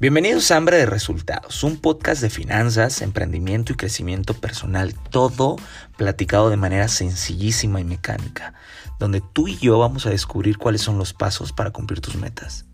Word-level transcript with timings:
Bienvenidos 0.00 0.50
a 0.50 0.56
Hambre 0.56 0.76
de 0.76 0.86
Resultados, 0.86 1.62
un 1.62 1.80
podcast 1.80 2.20
de 2.20 2.28
finanzas, 2.28 3.00
emprendimiento 3.00 3.72
y 3.72 3.76
crecimiento 3.76 4.34
personal, 4.34 4.92
todo 5.10 5.54
platicado 5.96 6.50
de 6.50 6.56
manera 6.56 6.88
sencillísima 6.88 7.80
y 7.80 7.84
mecánica, 7.84 8.54
donde 8.98 9.20
tú 9.20 9.46
y 9.46 9.56
yo 9.56 9.78
vamos 9.78 10.04
a 10.06 10.10
descubrir 10.10 10.58
cuáles 10.58 10.82
son 10.82 10.98
los 10.98 11.14
pasos 11.14 11.52
para 11.52 11.70
cumplir 11.70 12.00
tus 12.00 12.16
metas. 12.16 12.66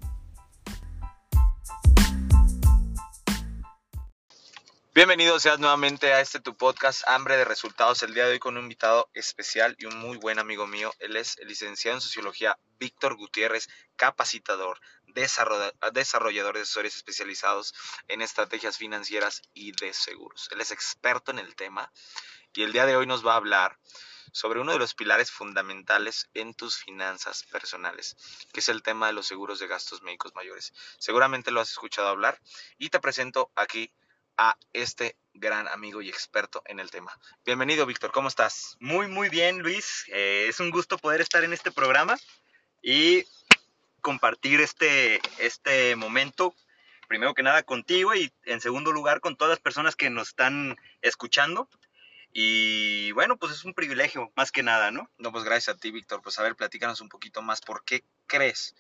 Bienvenidos 4.93 5.43
seas 5.43 5.61
nuevamente 5.61 6.13
a 6.13 6.21
este 6.21 6.41
tu 6.41 6.57
podcast 6.57 7.03
Hambre 7.07 7.37
de 7.37 7.45
Resultados. 7.45 8.03
El 8.03 8.13
día 8.13 8.27
de 8.27 8.33
hoy 8.33 8.39
con 8.39 8.57
un 8.57 8.65
invitado 8.65 9.09
especial 9.15 9.77
y 9.79 9.87
un 9.87 9.97
muy 9.97 10.17
buen 10.17 10.39
amigo 10.39 10.67
mío. 10.67 10.93
Él 10.99 11.17
es 11.17 11.39
el 11.39 11.49
licenciado 11.49 11.97
en 11.97 12.01
Sociología 12.01 12.59
Víctor 12.79 13.17
Gutiérrez, 13.17 13.69
capacitador, 13.95 14.81
desarrollador 15.13 16.55
de 16.55 16.63
asesores 16.63 16.97
especializados 16.97 17.75
en 18.09 18.23
estrategias 18.23 18.77
financieras 18.77 19.43
y 19.55 19.73
de 19.73 19.93
seguros. 19.93 20.49
Él 20.51 20.61
es 20.61 20.71
experto 20.71 21.31
en 21.31 21.39
el 21.39 21.55
tema 21.55 21.93
y 22.53 22.63
el 22.63 22.73
día 22.73 22.87
de 22.87 22.97
hoy 22.97 23.07
nos 23.07 23.27
va 23.27 23.35
a 23.35 23.37
hablar 23.37 23.79
sobre 24.33 24.61
uno 24.61 24.73
de 24.73 24.79
los 24.79 24.95
pilares 24.95 25.31
fundamentales 25.31 26.29
en 26.35 26.55
tus 26.55 26.77
finanzas 26.77 27.45
personales, 27.45 28.17
que 28.53 28.61
es 28.61 28.69
el 28.69 28.83
tema 28.83 29.09
de 29.09 29.13
los 29.13 29.27
seguros 29.27 29.59
de 29.59 29.67
gastos 29.67 30.03
médicos 30.03 30.35
mayores. 30.35 30.73
Seguramente 30.99 31.51
lo 31.51 31.61
has 31.61 31.71
escuchado 31.71 32.09
hablar 32.09 32.41
y 32.79 32.91
te 32.91 33.01
presento 33.01 33.51
aquí 33.55 33.93
a 34.37 34.57
este 34.73 35.17
gran 35.35 35.69
amigo 35.69 36.01
y 36.01 36.09
experto 36.09 36.63
en 36.65 36.81
el 36.81 36.91
tema. 36.91 37.13
Bienvenido, 37.45 37.87
Víctor, 37.87 38.11
¿cómo 38.13 38.29
estás? 38.29 38.77
Muy, 38.81 39.07
muy 39.07 39.29
bien, 39.29 39.59
Luis. 39.59 40.05
Eh, 40.09 40.47
es 40.49 40.61
un 40.61 40.71
gusto 40.71 40.97
poder 40.97 41.21
estar 41.21 41.45
en 41.45 41.53
este 41.53 41.71
programa 41.71 42.17
y 42.83 43.25
compartir 44.01 44.61
este, 44.61 45.21
este 45.39 45.97
momento, 45.97 46.55
primero 47.09 47.35
que 47.35 47.43
nada 47.43 47.63
contigo 47.63 48.15
y 48.15 48.33
en 48.45 48.61
segundo 48.61 48.93
lugar 48.93 49.21
con 49.21 49.37
todas 49.37 49.51
las 49.51 49.61
personas 49.61 49.97
que 49.97 50.11
nos 50.11 50.29
están 50.29 50.77
escuchando. 51.03 51.69
Y 52.33 53.11
bueno, 53.13 53.37
pues 53.37 53.53
es 53.53 53.65
un 53.65 53.75
privilegio, 53.75 54.31
más 54.37 54.53
que 54.53 54.63
nada, 54.63 54.91
¿no? 54.91 55.11
No, 55.19 55.33
pues 55.33 55.45
gracias 55.45 55.77
a 55.77 55.79
ti, 55.79 55.91
Víctor. 55.91 56.23
Pues 56.23 56.39
a 56.39 56.43
ver, 56.45 56.55
platícanos 56.55 57.01
un 57.01 57.09
poquito 57.09 57.43
más. 57.43 57.61
¿Por 57.61 57.85
qué 57.85 58.05
crees 58.27 58.75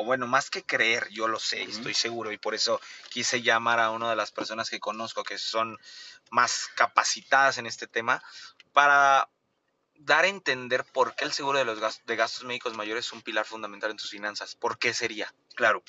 o 0.00 0.04
bueno, 0.04 0.26
más 0.26 0.50
que 0.50 0.64
creer, 0.64 1.08
yo 1.10 1.28
lo 1.28 1.38
sé, 1.38 1.62
estoy 1.62 1.94
seguro, 1.94 2.32
y 2.32 2.38
por 2.38 2.54
eso 2.54 2.80
quise 3.10 3.42
llamar 3.42 3.80
a 3.80 3.90
una 3.90 4.08
de 4.08 4.16
las 4.16 4.32
personas 4.32 4.70
que 4.70 4.80
conozco 4.80 5.24
que 5.24 5.36
son 5.36 5.78
más 6.30 6.68
capacitadas 6.74 7.58
en 7.58 7.66
este 7.66 7.86
tema, 7.86 8.22
para 8.72 9.28
dar 10.00 10.24
a 10.24 10.28
entender 10.28 10.84
por 10.84 11.14
qué 11.14 11.24
el 11.24 11.32
seguro 11.32 11.58
de 11.58 11.64
los 11.64 11.78
gastos, 11.78 12.04
de 12.06 12.16
gastos 12.16 12.44
médicos 12.44 12.76
mayores 12.76 13.06
es 13.06 13.12
un 13.12 13.22
pilar 13.22 13.44
fundamental 13.44 13.90
en 13.90 13.96
tus 13.96 14.10
finanzas. 14.10 14.54
¿Por 14.54 14.78
qué 14.78 14.94
sería? 14.94 15.32
Claro. 15.54 15.82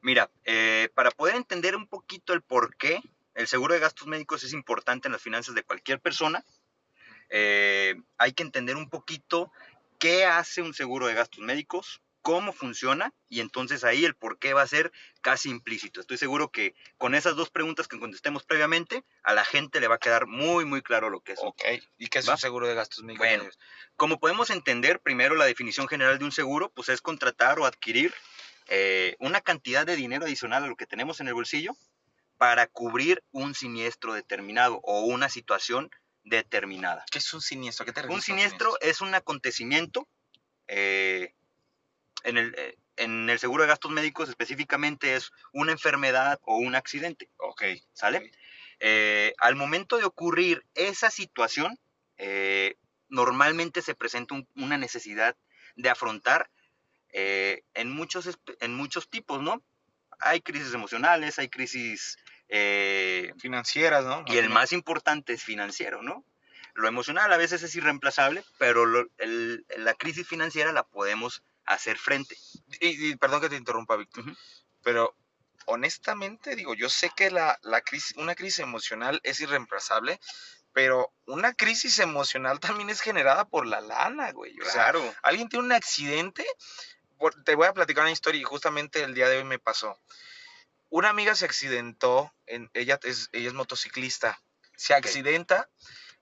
Mira, 0.00 0.30
eh, 0.44 0.90
para 0.94 1.10
poder 1.10 1.34
entender 1.34 1.74
un 1.74 1.86
poquito 1.86 2.34
el 2.34 2.42
por 2.42 2.76
qué 2.76 3.00
el 3.34 3.48
seguro 3.48 3.74
de 3.74 3.80
gastos 3.80 4.06
médicos 4.06 4.44
es 4.44 4.52
importante 4.52 5.08
en 5.08 5.12
las 5.12 5.22
finanzas 5.22 5.54
de 5.54 5.62
cualquier 5.62 5.98
persona, 5.98 6.44
eh, 7.30 7.96
hay 8.18 8.32
que 8.32 8.42
entender 8.42 8.76
un 8.76 8.90
poquito 8.90 9.50
qué 9.98 10.26
hace 10.26 10.60
un 10.60 10.74
seguro 10.74 11.06
de 11.06 11.14
gastos 11.14 11.40
médicos, 11.40 12.02
cómo 12.24 12.54
funciona 12.54 13.12
y 13.28 13.40
entonces 13.40 13.84
ahí 13.84 14.06
el 14.06 14.14
por 14.14 14.38
qué 14.38 14.54
va 14.54 14.62
a 14.62 14.66
ser 14.66 14.92
casi 15.20 15.50
implícito. 15.50 16.00
Estoy 16.00 16.16
seguro 16.16 16.50
que 16.50 16.74
con 16.96 17.14
esas 17.14 17.36
dos 17.36 17.50
preguntas 17.50 17.86
que 17.86 18.00
contestemos 18.00 18.44
previamente, 18.44 19.04
a 19.22 19.34
la 19.34 19.44
gente 19.44 19.78
le 19.78 19.88
va 19.88 19.96
a 19.96 19.98
quedar 19.98 20.26
muy, 20.26 20.64
muy 20.64 20.80
claro 20.80 21.10
lo 21.10 21.20
que 21.20 21.32
es. 21.32 21.38
Ok, 21.42 21.62
¿y 21.98 22.08
qué 22.08 22.20
es 22.20 22.28
un 22.28 22.38
seguro 22.38 22.66
de 22.66 22.74
gastos 22.74 23.04
médicos? 23.04 23.26
Bueno, 23.26 23.44
como 23.96 24.18
podemos 24.18 24.48
entender, 24.48 25.00
primero 25.00 25.34
la 25.34 25.44
definición 25.44 25.86
general 25.86 26.18
de 26.18 26.24
un 26.24 26.32
seguro, 26.32 26.70
pues 26.70 26.88
es 26.88 27.02
contratar 27.02 27.58
o 27.58 27.66
adquirir 27.66 28.14
eh, 28.68 29.16
una 29.18 29.42
cantidad 29.42 29.84
de 29.84 29.94
dinero 29.94 30.24
adicional 30.24 30.64
a 30.64 30.66
lo 30.66 30.76
que 30.76 30.86
tenemos 30.86 31.20
en 31.20 31.28
el 31.28 31.34
bolsillo 31.34 31.76
para 32.38 32.66
cubrir 32.68 33.22
un 33.32 33.54
siniestro 33.54 34.14
determinado 34.14 34.80
o 34.82 35.02
una 35.02 35.28
situación 35.28 35.90
determinada. 36.22 37.04
¿Qué 37.10 37.18
es 37.18 37.34
un 37.34 37.42
siniestro? 37.42 37.84
¿Qué 37.84 37.92
te 37.92 38.06
un 38.06 38.22
siniestro, 38.22 38.78
es 38.80 39.02
un 39.02 39.14
acontecimiento 39.14 40.08
eh, 40.68 41.34
en 42.24 42.38
el, 42.38 42.54
eh, 42.58 42.76
en 42.96 43.30
el 43.30 43.38
seguro 43.38 43.62
de 43.62 43.68
gastos 43.68 43.90
médicos 43.90 44.28
específicamente 44.28 45.14
es 45.14 45.30
una 45.52 45.72
enfermedad 45.72 46.40
o 46.42 46.56
un 46.56 46.74
accidente. 46.74 47.28
Ok. 47.36 47.62
¿Sale? 47.92 48.32
Eh, 48.80 49.32
al 49.38 49.54
momento 49.54 49.98
de 49.98 50.04
ocurrir 50.04 50.64
esa 50.74 51.10
situación, 51.10 51.78
eh, 52.16 52.76
normalmente 53.08 53.82
se 53.82 53.94
presenta 53.94 54.34
una 54.56 54.78
necesidad 54.78 55.36
de 55.76 55.90
afrontar 55.90 56.50
en, 57.16 57.92
muchos, 57.92 58.28
en 58.58 58.74
muchos 58.74 59.08
tipos, 59.08 59.40
¿no? 59.40 59.62
Hay 60.18 60.40
crisis 60.40 60.74
emocionales, 60.74 61.38
hay 61.38 61.48
crisis 61.48 62.18
financieras, 63.38 64.04
¿no? 64.04 64.24
Y 64.26 64.38
el 64.38 64.50
más 64.50 64.72
importante 64.72 65.32
es 65.32 65.44
financiero, 65.44 66.02
¿no? 66.02 66.24
Lo 66.74 66.88
emocional 66.88 67.32
a 67.32 67.36
veces 67.36 67.62
es 67.62 67.76
irreemplazable, 67.76 68.42
pero 68.58 68.84
la 68.84 69.94
crisis 69.94 70.26
financiera 70.26 70.72
la 70.72 70.82
podemos 70.82 71.44
hacer 71.66 71.98
frente. 71.98 72.36
Y, 72.80 73.16
perdón 73.16 73.40
que 73.40 73.48
te 73.48 73.56
interrumpa, 73.56 73.96
Víctor, 73.96 74.24
pero 74.82 75.16
honestamente 75.66 76.56
digo, 76.56 76.74
yo 76.74 76.88
sé 76.90 77.10
que 77.16 77.30
la, 77.30 77.58
crisis, 77.84 78.16
una 78.16 78.34
crisis 78.34 78.60
emocional 78.60 79.20
es 79.22 79.40
irreemplazable, 79.40 80.20
pero 80.72 81.12
una 81.26 81.54
crisis 81.54 81.98
emocional 81.98 82.60
también 82.60 82.90
es 82.90 83.00
generada 83.00 83.46
por 83.46 83.66
la 83.66 83.80
lana, 83.80 84.32
güey. 84.32 84.56
claro. 84.56 85.14
alguien 85.22 85.48
tiene 85.48 85.64
un 85.64 85.72
accidente, 85.72 86.44
te 87.44 87.54
voy 87.54 87.66
a 87.66 87.72
platicar 87.72 88.02
una 88.02 88.12
historia 88.12 88.40
y 88.40 88.44
justamente 88.44 89.02
el 89.02 89.14
día 89.14 89.28
de 89.28 89.38
hoy 89.38 89.44
me 89.44 89.58
pasó. 89.58 89.98
Una 90.90 91.10
amiga 91.10 91.34
se 91.34 91.44
accidentó, 91.44 92.32
en, 92.46 92.70
ella, 92.74 93.00
es, 93.02 93.28
ella 93.32 93.48
es 93.48 93.54
motociclista, 93.54 94.40
se 94.76 94.94
accidenta 94.94 95.68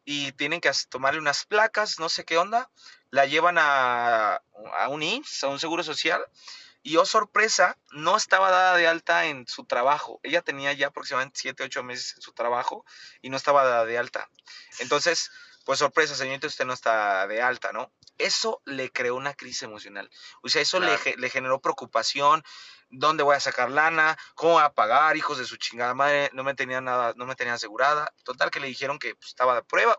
y 0.05 0.33
tienen 0.33 0.61
que 0.61 0.71
tomarle 0.89 1.21
unas 1.21 1.45
placas, 1.45 1.99
no 1.99 2.09
sé 2.09 2.25
qué 2.25 2.39
onda, 2.39 2.71
la 3.13 3.27
llevan 3.27 3.59
a, 3.59 4.43
a 4.79 4.89
un 4.89 5.03
IMSS, 5.03 5.45
a 5.45 5.49
un 5.49 5.61
seguro 5.61 5.85
social, 5.85 6.25
y 6.83 6.97
oh 6.97 7.05
sorpresa, 7.05 7.77
no 7.91 8.17
estaba 8.17 8.51
dada 8.51 8.77
de 8.77 8.89
alta 8.89 9.27
en 9.27 9.47
su 9.47 9.65
trabajo. 9.65 10.19
Ella 10.23 10.41
tenía 10.41 10.73
ya 10.73 10.89
aproximadamente 10.89 11.39
7, 11.41 11.63
8 11.63 11.83
meses 11.85 12.15
en 12.17 12.23
su 12.23 12.33
trabajo 12.33 12.85
y 13.21 13.31
no 13.31 13.37
estaba 13.37 13.65
dada 13.65 13.85
de 13.85 13.99
alta. 13.99 14.29
Entonces, 14.81 15.31
pues 15.67 15.79
sorpresa, 15.79 16.17
señorita, 16.17 16.47
usted 16.47 16.65
no 16.65 16.73
está 16.73 17.27
de 17.27 17.43
alta, 17.43 17.73
¿no? 17.73 17.93
Eso 18.17 18.63
le 18.65 18.91
creó 18.91 19.15
una 19.15 19.35
crisis 19.35 19.63
emocional. 19.63 20.11
O 20.43 20.49
sea, 20.49 20.63
eso 20.63 20.81
le, 20.81 20.99
le, 21.19 21.31
generó 21.31 21.61
preocupación. 21.61 22.43
¿Dónde 22.89 23.23
voy 23.23 23.37
a 23.37 23.41
sacar 23.41 23.71
lana? 23.71 24.19
¿Cómo 24.35 24.55
voy 24.55 24.63
a 24.63 24.73
pagar? 24.73 25.17
Hijos 25.17 25.39
de 25.39 25.45
su 25.45 25.57
chingada 25.57 25.95
madre, 25.95 26.31
no 26.33 26.45
me 26.45 26.55
tenían 26.55 26.85
nada, 26.85 27.13
no 27.17 27.27
me 27.27 27.37
tenían 27.37 27.57
asegurada. 27.57 28.13
Total 28.25 28.51
que 28.51 28.61
le 28.61 28.69
dijeron 28.69 28.99
que 28.99 29.15
pues, 29.15 29.29
estaba 29.29 29.55
de 29.55 29.63
prueba. 29.63 29.99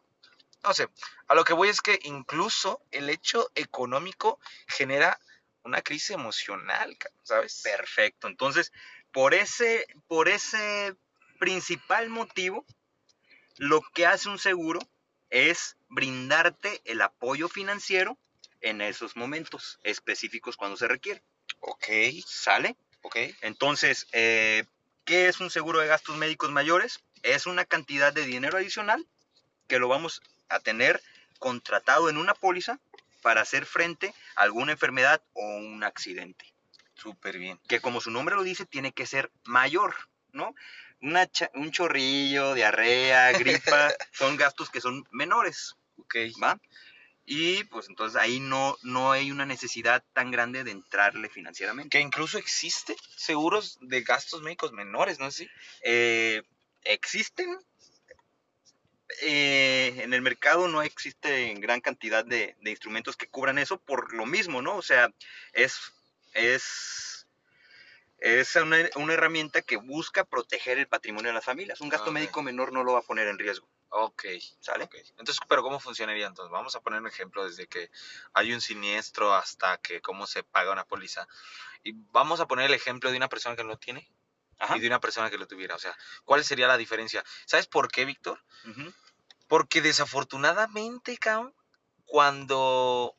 No 0.64 0.74
sé, 0.74 0.88
a 1.28 1.36
lo 1.36 1.44
que 1.44 1.54
voy 1.54 1.70
es 1.70 1.82
que 1.82 2.00
incluso 2.04 2.82
el 2.92 3.10
hecho 3.10 3.52
económico 3.56 4.40
genera 4.68 5.20
una 5.64 5.82
crisis 5.82 6.12
emocional, 6.12 6.98
¿sabes? 7.24 7.62
Perfecto. 7.64 8.28
Entonces, 8.28 8.72
por 9.12 9.34
ese, 9.34 9.86
por 10.08 10.30
ese 10.30 10.96
principal 11.40 12.10
motivo, 12.10 12.66
lo 13.58 13.82
que 13.94 14.06
hace 14.06 14.30
un 14.30 14.40
seguro 14.40 14.80
es 15.30 15.78
brindarte 15.90 16.82
el 16.86 17.02
apoyo 17.02 17.50
financiero 17.50 18.18
en 18.62 18.82
esos 18.82 19.16
momentos 19.16 19.80
específicos 19.84 20.58
cuando 20.58 20.78
se 20.78 20.88
requiere. 20.88 21.24
Ok. 21.60 21.86
¿Sale? 22.26 22.78
Ok. 23.02 23.18
Entonces, 23.42 24.08
eh, 24.12 24.66
¿qué 25.06 25.28
es 25.28 25.40
un 25.40 25.50
seguro 25.50 25.80
de 25.80 25.88
gastos 25.88 26.16
médicos 26.18 26.52
mayores? 26.52 27.04
Es 27.22 27.46
una 27.46 27.66
cantidad 27.66 28.14
de 28.14 28.26
dinero 28.26 28.58
adicional 28.58 29.06
que 29.68 29.80
lo 29.80 29.88
vamos 29.88 30.22
a 30.54 30.60
tener 30.60 31.02
contratado 31.40 32.10
en 32.10 32.18
una 32.18 32.34
póliza 32.34 32.80
para 33.22 33.42
hacer 33.42 33.66
frente 33.66 34.14
a 34.36 34.44
alguna 34.44 34.74
enfermedad 34.74 35.22
o 35.34 35.58
un 35.58 35.84
accidente. 35.84 36.54
Súper 36.96 37.38
bien. 37.38 37.60
Que 37.68 37.80
como 37.80 38.02
su 38.02 38.12
nombre 38.12 38.36
lo 38.36 38.44
dice, 38.44 38.66
tiene 38.66 38.92
que 38.92 39.06
ser 39.06 39.32
mayor, 39.46 39.96
¿no? 40.32 40.56
un 41.56 41.72
chorrillo, 41.72 42.54
diarrea, 42.54 43.34
gripa, 43.34 43.92
son 44.14 44.38
gastos 44.38 44.70
que 44.70 44.80
son 44.80 45.06
menores. 45.12 45.76
Ok. 45.98 46.16
¿Va? 46.42 46.60
Y 47.26 47.64
pues 47.66 47.88
entonces 47.88 48.22
ahí 48.22 48.40
no, 48.40 48.78
no 48.84 49.12
hay 49.12 49.32
una 49.32 49.46
necesidad 49.46 50.04
tan 50.14 50.32
grande 50.32 50.64
de 50.64 50.72
entrarle 50.72 51.30
financieramente. 51.30 51.98
Que 51.98 52.02
incluso 52.02 52.38
existe 52.38 52.96
seguros 53.16 53.78
de 53.82 54.02
gastos 54.02 54.42
médicos 54.42 54.74
menores, 54.74 55.20
¿no 55.20 55.28
es 55.28 55.36
así? 55.36 55.50
Eh, 55.84 56.44
existen, 56.84 57.58
eh, 59.22 60.02
en 60.04 60.14
el 60.14 60.22
mercado 60.22 60.68
no 60.68 60.82
existe 60.82 61.54
gran 61.56 61.82
cantidad 61.82 62.26
de, 62.26 62.56
instrumentos 62.66 63.18
que 63.18 63.28
cubran 63.28 63.58
eso 63.58 63.80
por 63.80 64.14
lo 64.14 64.26
mismo, 64.26 64.62
¿no? 64.62 64.76
O 64.76 64.82
sea, 64.82 65.14
es, 65.54 65.94
es, 66.34 67.28
es 68.18 68.56
una, 68.56 68.78
herramienta 69.14 69.62
que 69.62 69.78
busca 69.78 70.24
proteger 70.24 70.80
el 70.80 70.88
patrimonio 70.88 71.30
de 71.30 71.36
las 71.36 71.46
familias. 71.46 71.82
Un 71.82 71.90
gasto 71.90 72.12
médico 72.12 72.42
menor 72.42 72.72
no 72.72 72.84
lo 72.84 72.94
va 72.94 73.00
a 73.00 73.04
poner 73.04 73.28
en 73.28 73.38
riesgo. 73.38 73.68
Ok, 73.96 74.26
¿sale? 74.60 74.90
Entonces, 75.20 75.38
pero 75.48 75.62
¿cómo 75.62 75.80
funcionaría 75.80 76.26
entonces? 76.26 76.52
Vamos 76.52 76.76
a 76.76 76.82
poner 76.82 77.00
un 77.00 77.08
ejemplo 77.08 77.46
desde 77.46 77.68
que 77.68 77.92
hay 78.34 78.52
un 78.52 78.60
siniestro 78.60 79.36
hasta 79.36 79.78
que 79.78 80.02
cómo 80.02 80.26
se 80.26 80.42
paga 80.42 80.72
una 80.72 80.84
póliza. 80.84 81.28
Y 81.84 81.92
vamos 82.12 82.40
a 82.40 82.48
poner 82.48 82.66
el 82.66 82.74
ejemplo 82.74 83.12
de 83.12 83.18
una 83.18 83.30
persona 83.30 83.56
que 83.56 83.64
no 83.64 83.78
tiene 83.78 84.10
Ajá. 84.58 84.78
y 84.78 84.80
de 84.80 84.88
una 84.88 85.00
persona 85.00 85.30
que 85.30 85.38
lo 85.38 85.48
tuviera. 85.48 85.76
O 85.76 85.80
sea, 85.80 85.96
¿cuál 86.26 86.44
sería 86.44 86.68
la 86.68 86.78
diferencia? 86.78 87.24
¿Sabes 87.46 87.68
por 87.68 87.92
qué, 87.92 88.06
Víctor? 88.06 88.42
Ujú. 88.68 88.92
Porque 89.54 89.84
desafortunadamente, 89.84 91.16
cabrón, 91.20 91.54
cuando 92.06 93.16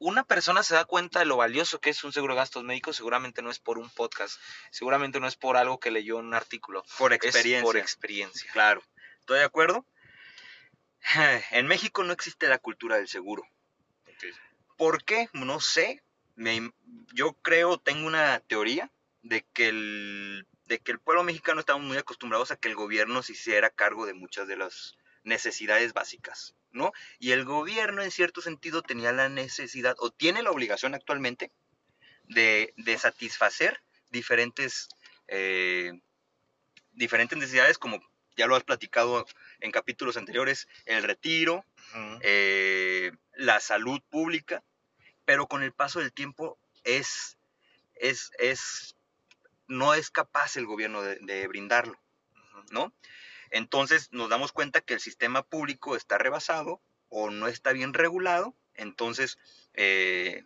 una 0.00 0.24
persona 0.24 0.64
se 0.64 0.74
da 0.74 0.84
cuenta 0.84 1.20
de 1.20 1.26
lo 1.26 1.36
valioso 1.36 1.80
que 1.80 1.90
es 1.90 2.02
un 2.02 2.12
seguro 2.12 2.34
de 2.34 2.38
gastos 2.40 2.64
médicos, 2.64 2.96
seguramente 2.96 3.40
no 3.40 3.52
es 3.52 3.60
por 3.60 3.78
un 3.78 3.88
podcast, 3.90 4.36
seguramente 4.72 5.20
no 5.20 5.28
es 5.28 5.36
por 5.36 5.56
algo 5.56 5.78
que 5.78 5.92
leyó 5.92 6.18
en 6.18 6.26
un 6.26 6.34
artículo, 6.34 6.82
Por 6.98 7.12
es 7.12 7.20
experiencia. 7.22 7.62
por 7.62 7.76
experiencia. 7.76 8.50
Claro, 8.52 8.82
estoy 9.20 9.38
de 9.38 9.44
acuerdo. 9.44 9.86
En 11.52 11.68
México 11.68 12.02
no 12.02 12.12
existe 12.12 12.48
la 12.48 12.58
cultura 12.58 12.96
del 12.96 13.06
seguro. 13.06 13.44
¿Por 14.76 15.04
qué? 15.04 15.28
No 15.34 15.60
sé. 15.60 16.02
Me- 16.34 16.72
yo 17.12 17.34
creo, 17.42 17.78
tengo 17.78 18.08
una 18.08 18.40
teoría 18.40 18.90
de 19.22 19.46
que, 19.52 19.68
el, 19.68 20.48
de 20.64 20.80
que 20.80 20.90
el 20.90 20.98
pueblo 20.98 21.22
mexicano 21.22 21.60
estamos 21.60 21.84
muy 21.86 21.96
acostumbrados 21.96 22.50
a 22.50 22.56
que 22.56 22.66
el 22.66 22.74
gobierno 22.74 23.22
se 23.22 23.34
hiciera 23.34 23.70
cargo 23.70 24.04
de 24.04 24.14
muchas 24.14 24.48
de 24.48 24.56
las 24.56 24.96
necesidades 25.26 25.92
básicas, 25.92 26.54
¿no? 26.70 26.92
Y 27.18 27.32
el 27.32 27.44
gobierno, 27.44 28.02
en 28.02 28.10
cierto 28.10 28.40
sentido, 28.40 28.82
tenía 28.82 29.12
la 29.12 29.28
necesidad, 29.28 29.96
o 29.98 30.10
tiene 30.10 30.42
la 30.42 30.50
obligación 30.50 30.94
actualmente, 30.94 31.52
de, 32.24 32.72
de 32.76 32.98
satisfacer 32.98 33.82
diferentes, 34.10 34.88
eh, 35.28 35.92
diferentes 36.92 37.36
necesidades, 37.36 37.78
como 37.78 38.00
ya 38.36 38.46
lo 38.46 38.56
has 38.56 38.64
platicado 38.64 39.26
en 39.60 39.72
capítulos 39.72 40.16
anteriores, 40.16 40.68
el 40.84 41.02
retiro, 41.02 41.64
eh, 42.20 43.12
la 43.34 43.60
salud 43.60 44.00
pública, 44.10 44.62
pero 45.24 45.46
con 45.46 45.62
el 45.62 45.72
paso 45.72 46.00
del 46.00 46.12
tiempo 46.12 46.58
es, 46.84 47.36
es, 47.94 48.30
es 48.38 48.96
no 49.66 49.94
es 49.94 50.10
capaz 50.10 50.56
el 50.56 50.66
gobierno 50.66 51.02
de, 51.02 51.18
de 51.20 51.48
brindarlo. 51.48 51.98
¿no? 52.70 52.92
Entonces 53.50 54.08
nos 54.12 54.28
damos 54.28 54.52
cuenta 54.52 54.80
que 54.80 54.94
el 54.94 55.00
sistema 55.00 55.42
público 55.42 55.96
está 55.96 56.18
rebasado 56.18 56.80
o 57.08 57.30
no 57.30 57.46
está 57.48 57.72
bien 57.72 57.94
regulado, 57.94 58.54
entonces 58.74 59.38
eh, 59.74 60.44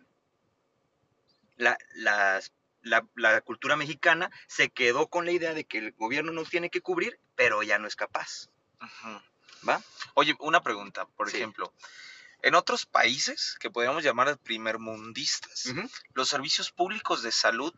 la, 1.57 1.77
las- 1.93 2.51
la- 2.81 3.05
la 3.15 3.41
cultura 3.41 3.75
mexicana 3.75 4.31
se 4.47 4.69
quedó 4.69 5.07
con 5.07 5.25
la 5.25 5.31
idea 5.31 5.53
de 5.53 5.65
que 5.65 5.77
el 5.79 5.91
gobierno 5.93 6.31
nos 6.31 6.49
tiene 6.49 6.69
que 6.69 6.81
cubrir, 6.81 7.19
pero 7.35 7.61
ya 7.63 7.77
no 7.79 7.87
es 7.87 7.95
capaz. 7.95 8.49
¿va? 9.67 9.81
Oye, 10.15 10.35
una 10.39 10.61
pregunta, 10.63 11.05
por 11.05 11.29
Sí. 11.29 11.37
ejemplo. 11.37 11.71
En 12.43 12.55
otros 12.55 12.87
países 12.87 13.55
que 13.59 13.69
podríamos 13.69 14.03
llamar 14.03 14.35
primermundistas, 14.39 15.71
los 16.15 16.27
servicios 16.29 16.71
públicos 16.71 17.21
de 17.21 17.31
salud, 17.31 17.71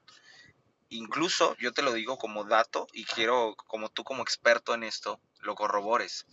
incluso 0.96 1.56
yo 1.58 1.74
te 1.74 1.82
lo 1.82 1.94
digo 1.94 2.18
como 2.18 2.44
dato 2.44 2.88
y 2.94 3.06
quiero, 3.06 3.56
como 3.56 3.90
tú 3.90 4.04
como 4.04 4.22
experto 4.24 4.74
en 4.74 4.84
esto, 4.84 5.20
lo 5.40 5.56
corrobores, 5.56 6.26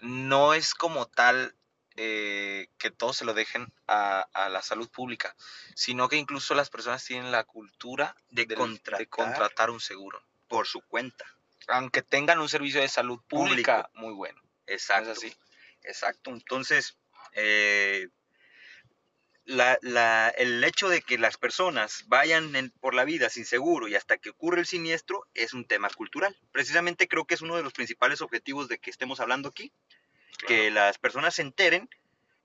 no 0.00 0.54
es 0.54 0.74
como 0.74 1.06
tal 1.06 1.54
eh, 1.96 2.68
que 2.78 2.90
todos 2.90 3.16
se 3.18 3.24
lo 3.24 3.34
dejen 3.34 3.72
a, 3.86 4.20
a 4.32 4.48
la 4.48 4.62
salud 4.62 4.88
pública, 4.90 5.36
sino 5.74 6.08
que 6.08 6.16
incluso 6.16 6.54
las 6.54 6.70
personas 6.70 7.04
tienen 7.04 7.30
la 7.30 7.44
cultura 7.44 8.16
De 8.30 8.46
contratar. 8.46 9.08
contratar 9.08 9.70
un 9.70 9.80
seguro, 9.80 10.22
Por 10.48 10.66
su 10.66 10.80
cuenta. 10.80 11.24
aunque 11.68 12.02
tengan 12.02 12.40
un 12.40 12.48
servicio 12.48 12.80
de 12.80 12.88
salud 12.88 13.20
pública 13.28 13.90
muy 13.94 14.12
bueno. 14.14 14.40
Exacto. 14.66 15.06
¿No 15.06 15.12
es 15.12 15.18
así? 15.18 15.36
Exacto. 15.82 16.30
Entonces, 16.30 16.96
eh, 17.32 18.08
la- 19.44 19.78
la- 19.82 20.28
el 20.28 20.62
hecho 20.62 20.88
de 20.88 21.02
que 21.02 21.18
las 21.18 21.36
personas 21.36 22.04
vayan 22.06 22.54
en- 22.54 22.70
por 22.70 22.94
la 22.94 23.04
vida 23.04 23.28
sin 23.28 23.44
seguro 23.44 23.88
y 23.88 23.94
hasta 23.94 24.18
que 24.18 24.30
ocurre 24.30 24.60
el 24.60 24.66
siniestro 24.66 25.26
es 25.34 25.52
un 25.52 25.64
tema 25.64 25.90
cultural. 25.90 26.36
Precisamente 26.52 27.08
creo 27.08 27.24
que 27.26 27.34
es 27.34 27.42
uno 27.42 27.56
de 27.56 27.62
los 27.62 27.72
principales 27.72 28.20
objetivos 28.20 28.68
de 28.68 28.78
que 28.78 28.90
estemos 28.90 29.20
hablando 29.20 29.48
aquí, 29.48 29.72
que 30.46 30.70
las 30.70 30.98
personas 30.98 31.34
se 31.34 31.42
enteren 31.42 31.88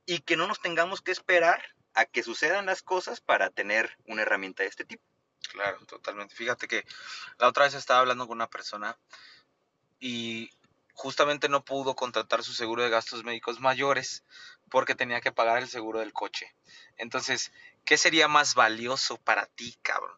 y 0.05 0.19
que 0.19 0.37
no 0.37 0.47
nos 0.47 0.61
tengamos 0.61 1.01
que 1.01 1.11
esperar 1.11 1.61
a 1.93 2.05
que 2.05 2.23
sucedan 2.23 2.65
las 2.65 2.83
cosas 2.83 3.21
para 3.21 3.49
tener 3.49 3.97
una 4.05 4.21
herramienta 4.21 4.63
de 4.63 4.69
este 4.69 4.85
tipo. 4.85 5.03
Claro, 5.51 5.83
totalmente. 5.85 6.35
Fíjate 6.35 6.67
que 6.67 6.83
la 7.39 7.47
otra 7.47 7.65
vez 7.65 7.73
estaba 7.73 8.01
hablando 8.01 8.27
con 8.27 8.37
una 8.37 8.49
persona 8.49 8.97
y 9.99 10.49
justamente 10.93 11.49
no 11.49 11.63
pudo 11.63 11.95
contratar 11.95 12.43
su 12.43 12.53
seguro 12.53 12.83
de 12.83 12.89
gastos 12.89 13.23
médicos 13.23 13.59
mayores 13.59 14.23
porque 14.69 14.95
tenía 14.95 15.21
que 15.21 15.31
pagar 15.31 15.57
el 15.59 15.67
seguro 15.69 15.99
del 15.99 16.13
coche. 16.13 16.53
Entonces, 16.97 17.51
¿qué 17.85 17.97
sería 17.97 18.27
más 18.27 18.55
valioso 18.55 19.17
para 19.17 19.45
ti, 19.47 19.77
cabrón? 19.81 20.17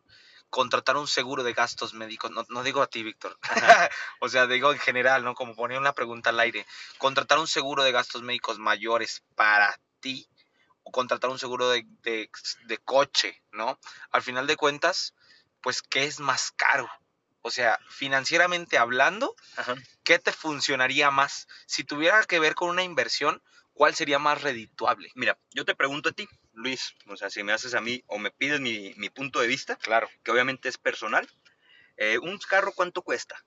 Contratar 0.50 0.98
un 0.98 1.07
seguro 1.07 1.44
de 1.44 1.54
gastos 1.54 1.94
médicos, 1.94 2.31
no, 2.31 2.44
no 2.50 2.63
digo 2.63 2.81
a 2.81 2.88
ti, 2.88 3.04
Víctor, 3.04 3.38
o 4.19 4.30
sea, 4.30 4.48
digo 4.48 4.72
en 4.74 4.80
general, 4.80 5.24
¿no? 5.24 5.36
Como 5.36 5.56
ponía 5.56 5.78
una 5.78 5.94
pregunta 5.94 6.31
al 6.31 6.40
aire, 6.40 6.66
contratar 6.98 7.38
un 7.38 7.48
seguro 7.48 7.84
de 7.84 7.92
gastos 7.92 8.24
médicos 8.24 8.57
mayores 8.57 9.22
para 9.36 9.80
ti 10.00 10.28
o 10.81 10.92
contratar 10.92 11.30
un 11.30 11.38
seguro 11.38 11.69
de, 11.69 11.86
de- 12.02 12.31
de 12.63 12.78
coche, 12.80 13.44
¿no? 13.52 13.78
Al 14.10 14.24
final 14.24 14.48
de 14.48 14.56
cuentas, 14.56 15.13
pues, 15.62 15.84
¿qué 15.84 16.06
es 16.06 16.19
más 16.19 16.52
caro? 16.52 16.90
O 17.42 17.52
sea, 17.52 17.80
financieramente 17.90 18.80
hablando, 18.80 19.36
Ajá. 19.56 19.75
¿qué 20.04 20.18
te 20.18 20.31
funcionaría 20.31 21.12
más? 21.12 21.48
Si 21.68 21.84
tuviera 21.84 22.24
que 22.24 22.40
ver 22.40 22.56
con 22.56 22.69
una 22.69 22.81
inversión, 22.84 23.42
¿cuál 23.80 23.96
sería 23.96 24.20
más 24.20 24.42
redituable? 24.42 25.10
Mira, 25.16 25.38
yo 25.52 25.64
te 25.64 25.74
pregunto 25.74 26.10
a 26.10 26.12
ti, 26.12 26.28
Luis, 26.52 26.94
o 27.08 27.16
sea, 27.16 27.30
si 27.30 27.44
me 27.44 27.54
haces 27.54 27.74
a 27.76 27.80
mí 27.80 28.04
o 28.08 28.18
me 28.18 28.30
pides 28.30 28.60
mi, 28.60 28.94
mi 28.98 29.10
punto 29.10 29.40
de 29.40 29.48
vista, 29.48 29.78
Claro. 29.78 30.10
que 30.22 30.31
obviamente 30.31 30.68
es 30.68 30.78
personal, 30.78 31.26
eh, 31.96 32.18
¿un 32.18 32.38
carro 32.40 32.74
cuánto 32.74 33.04
cuesta? 33.04 33.42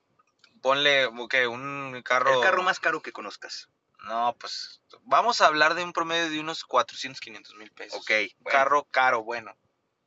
Ponle 0.59 1.07
que 1.29 1.45
un 1.45 2.01
carro. 2.03 2.33
El 2.33 2.41
carro 2.41 2.63
más 2.63 2.79
caro 2.79 3.03
que 3.03 3.11
conozcas. 3.11 3.69
No, 4.05 4.35
pues 4.39 4.81
vamos 5.03 5.39
a 5.39 5.45
hablar 5.45 5.75
de 5.75 5.83
un 5.83 5.93
promedio 5.93 6.31
de 6.31 6.39
unos 6.39 6.63
400, 6.63 7.21
500 7.21 7.53
mil 7.55 7.71
pesos. 7.71 7.99
Ok, 7.99 8.09
bueno, 8.39 8.57
Carro 8.57 8.83
caro, 8.89 9.23
bueno. 9.23 9.55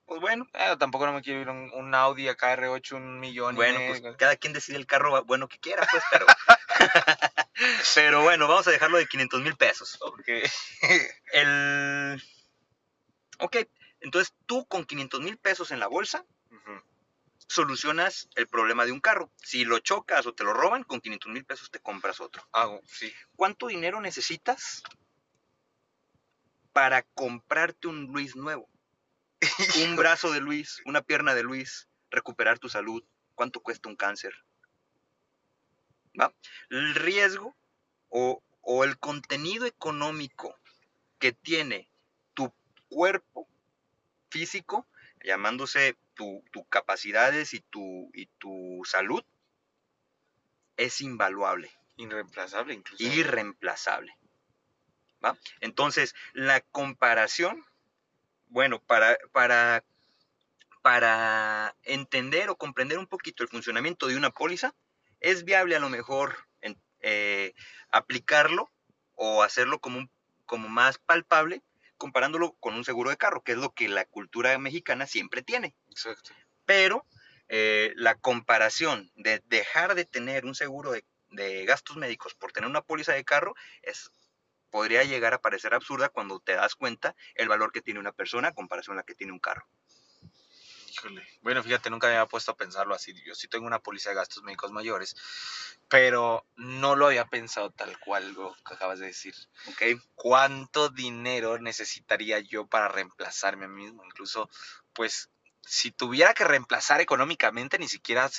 pues 0.07 0.21
bueno, 0.21 0.49
Eh, 0.55 0.75
tampoco 0.77 1.07
no 1.07 1.13
me 1.13 1.23
quiero 1.23 1.41
ir 1.41 1.49
un, 1.49 1.71
un 1.73 1.95
Audi 1.95 2.27
AKR8, 2.27 2.97
un 2.97 3.21
millón 3.21 3.55
y 3.55 3.57
bueno, 3.59 3.79
medio. 3.79 4.01
pues 4.03 4.17
cada 4.17 4.35
quien 4.35 4.53
decide 4.53 4.77
el 4.77 4.87
carro 4.87 5.25
bueno 5.25 5.47
que 5.49 5.59
quiera, 5.61 5.87
pues, 5.91 6.03
pero... 6.11 6.27
pero 7.95 8.23
bueno, 8.23 8.49
vamos 8.49 8.67
a 8.69 8.71
dejarlo 8.71 8.99
de 8.99 9.07
500 9.07 9.41
mil 9.43 9.57
pesos. 9.57 9.99
Ok. 10.01 10.29
El... 11.33 12.23
Ok, 13.39 13.57
entonces 14.01 14.35
tú 14.47 14.67
con 14.67 14.85
500 14.85 15.21
mil 15.21 15.37
pesos 15.39 15.71
en 15.71 15.81
la 15.81 15.87
bolsa 15.87 16.25
solucionas 17.49 18.29
el 18.35 18.49
problema 18.49 18.85
de 18.85 18.93
un 18.93 19.01
carro. 19.01 19.31
Si 19.43 19.65
lo 19.65 19.79
chocas 19.79 20.27
o 20.27 20.35
te 20.35 20.45
lo 20.45 20.53
roban, 20.53 20.85
con 20.85 21.01
500 21.01 21.33
mil 21.33 21.45
pesos 21.45 21.71
te 21.71 21.81
compras 21.81 22.21
otro. 22.21 22.47
Hago, 22.53 22.81
sí. 22.87 23.13
¿Cuánto 23.37 23.69
dinero 23.69 24.01
necesitas 24.01 24.83
para 26.73 27.03
comprarte 27.03 27.89
un 27.89 28.07
Luis 28.13 28.37
nuevo? 28.37 28.69
Un 29.87 29.97
brazo 29.97 30.33
de 30.33 30.41
Luis, 30.41 30.81
una 30.87 31.03
pierna 31.03 31.35
de 31.35 31.43
Luis, 31.43 31.89
recuperar 32.11 32.59
tu 32.59 32.71
salud. 32.71 33.05
¿Cuánto 33.35 33.61
cuesta 33.61 33.91
un 33.91 33.95
cáncer? 33.95 34.33
¿Va? 36.19 36.33
El 36.71 36.95
riesgo 36.95 37.57
o, 38.09 38.43
o 38.63 38.85
el 38.85 38.99
contenido 38.99 39.67
económico 39.67 40.59
que 41.19 41.33
tiene 41.33 41.89
tu 42.35 42.53
cuerpo 42.89 43.49
físico, 44.31 44.87
llamándose 45.25 45.97
tu, 46.15 46.43
tu 46.53 46.65
capacidades 46.65 47.55
y 47.55 47.61
tu, 47.61 48.11
y 48.15 48.27
tu 48.39 48.83
salud, 48.85 49.23
es 50.77 51.01
invaluable 51.01 51.71
Irreemplazable 51.97 52.75
incluso. 52.75 53.03
irreemplazable. 53.03 54.17
¿va? 55.25 55.37
Entonces, 55.61 56.15
la 56.33 56.61
comparación, 56.61 57.65
bueno, 58.49 58.81
para, 58.83 59.17
para, 59.33 59.85
para 60.83 61.75
entender 61.83 62.51
o 62.51 62.57
comprender 62.57 62.99
un 62.99 63.07
poquito 63.07 63.43
el 63.43 63.49
funcionamiento 63.49 64.07
de 64.07 64.17
una 64.17 64.31
póliza, 64.31 64.75
es 65.31 65.45
viable 65.45 65.75
a 65.77 65.81
lo 65.81 65.89
mejor 65.89 66.37
en- 66.61 66.81
eh, 67.01 67.53
aplicarlo 67.91 68.71
o 69.15 69.43
hacerlo 69.43 69.81
como, 69.81 69.99
un- 69.99 70.11
como 70.45 70.69
más 70.69 70.99
palpable 70.99 71.63
comparándolo 71.97 72.53
con 72.61 72.75
un 72.75 72.85
seguro 72.85 73.11
de 73.11 73.17
carro, 73.17 73.43
que 73.43 73.53
es 73.53 73.59
lo 73.59 73.73
que 73.73 73.89
la 73.89 74.05
cultura 74.05 74.57
mexicana 74.59 75.07
siempre 75.07 75.43
tiene 75.43 75.75
Exacto. 75.89 76.31
pero 76.65 77.05
eh, 77.49 77.93
la 77.97 78.15
comparación 78.17 79.11
de 79.17 79.41
dejar 79.47 79.95
de 79.95 80.05
tener 80.05 80.45
un 80.45 80.55
seguro 80.55 80.93
de, 80.93 81.05
de 81.31 81.65
gastos 81.65 81.97
médicos 81.97 82.35
por 82.35 82.53
tener 82.53 82.69
una 82.69 82.83
póliza 82.83 83.13
de 83.13 83.25
carro 83.25 83.55
es 83.83 84.11
podría 84.71 85.05
llegar 85.05 85.33
a 85.33 85.41
parecer 85.41 85.75
absurda 85.75 86.09
cuando 86.09 86.39
te 86.41 86.53
das 86.53 86.75
cuenta 86.75 87.15
el 87.35 87.49
valor 87.49 87.73
que 87.73 87.83
tiene 87.83 88.01
una 88.01 88.13
persona 88.13 88.49
a 88.49 88.53
comparación 88.55 88.97
a 88.97 89.01
la 89.01 89.05
que 89.05 89.15
tiene 89.15 89.33
un 89.33 89.39
carro. 89.39 89.67
Híjole. 90.97 91.27
Bueno, 91.43 91.63
fíjate, 91.63 91.91
nunca 91.91 92.07
me 92.07 92.15
había 92.15 92.27
puesto 92.27 92.53
a 92.53 92.57
pensarlo 92.57 92.95
así. 92.95 93.13
Yo 93.25 93.35
sí 93.35 93.49
tengo 93.49 93.67
una 93.67 93.81
póliza 93.81 94.11
de 94.11 94.17
gastos 94.17 94.43
médicos 94.43 94.73
mayores, 94.73 95.15
pero 95.89 96.47
no 96.57 96.97
lo 96.97 97.07
había 97.09 97.27
pensado 97.27 97.71
tal 97.71 97.99
cual 98.01 98.33
lo 98.33 98.55
que 98.67 98.75
acabas 98.75 98.99
de 98.99 99.07
decir. 99.07 99.35
¿ok? 99.69 100.01
¿Cuánto 100.15 100.89
dinero 100.89 101.59
necesitaría 101.59 102.39
yo 102.41 102.67
para 102.67 102.89
reemplazarme 102.89 103.67
a 103.67 103.69
mí 103.69 103.85
mismo? 103.85 104.05
Incluso, 104.05 104.49
pues, 104.95 105.29
si 105.63 105.91
tuviera 105.91 106.33
que 106.33 106.45
reemplazar 106.45 107.01
económicamente, 107.03 107.79
ni 107.79 107.89
siquiera 107.89 108.31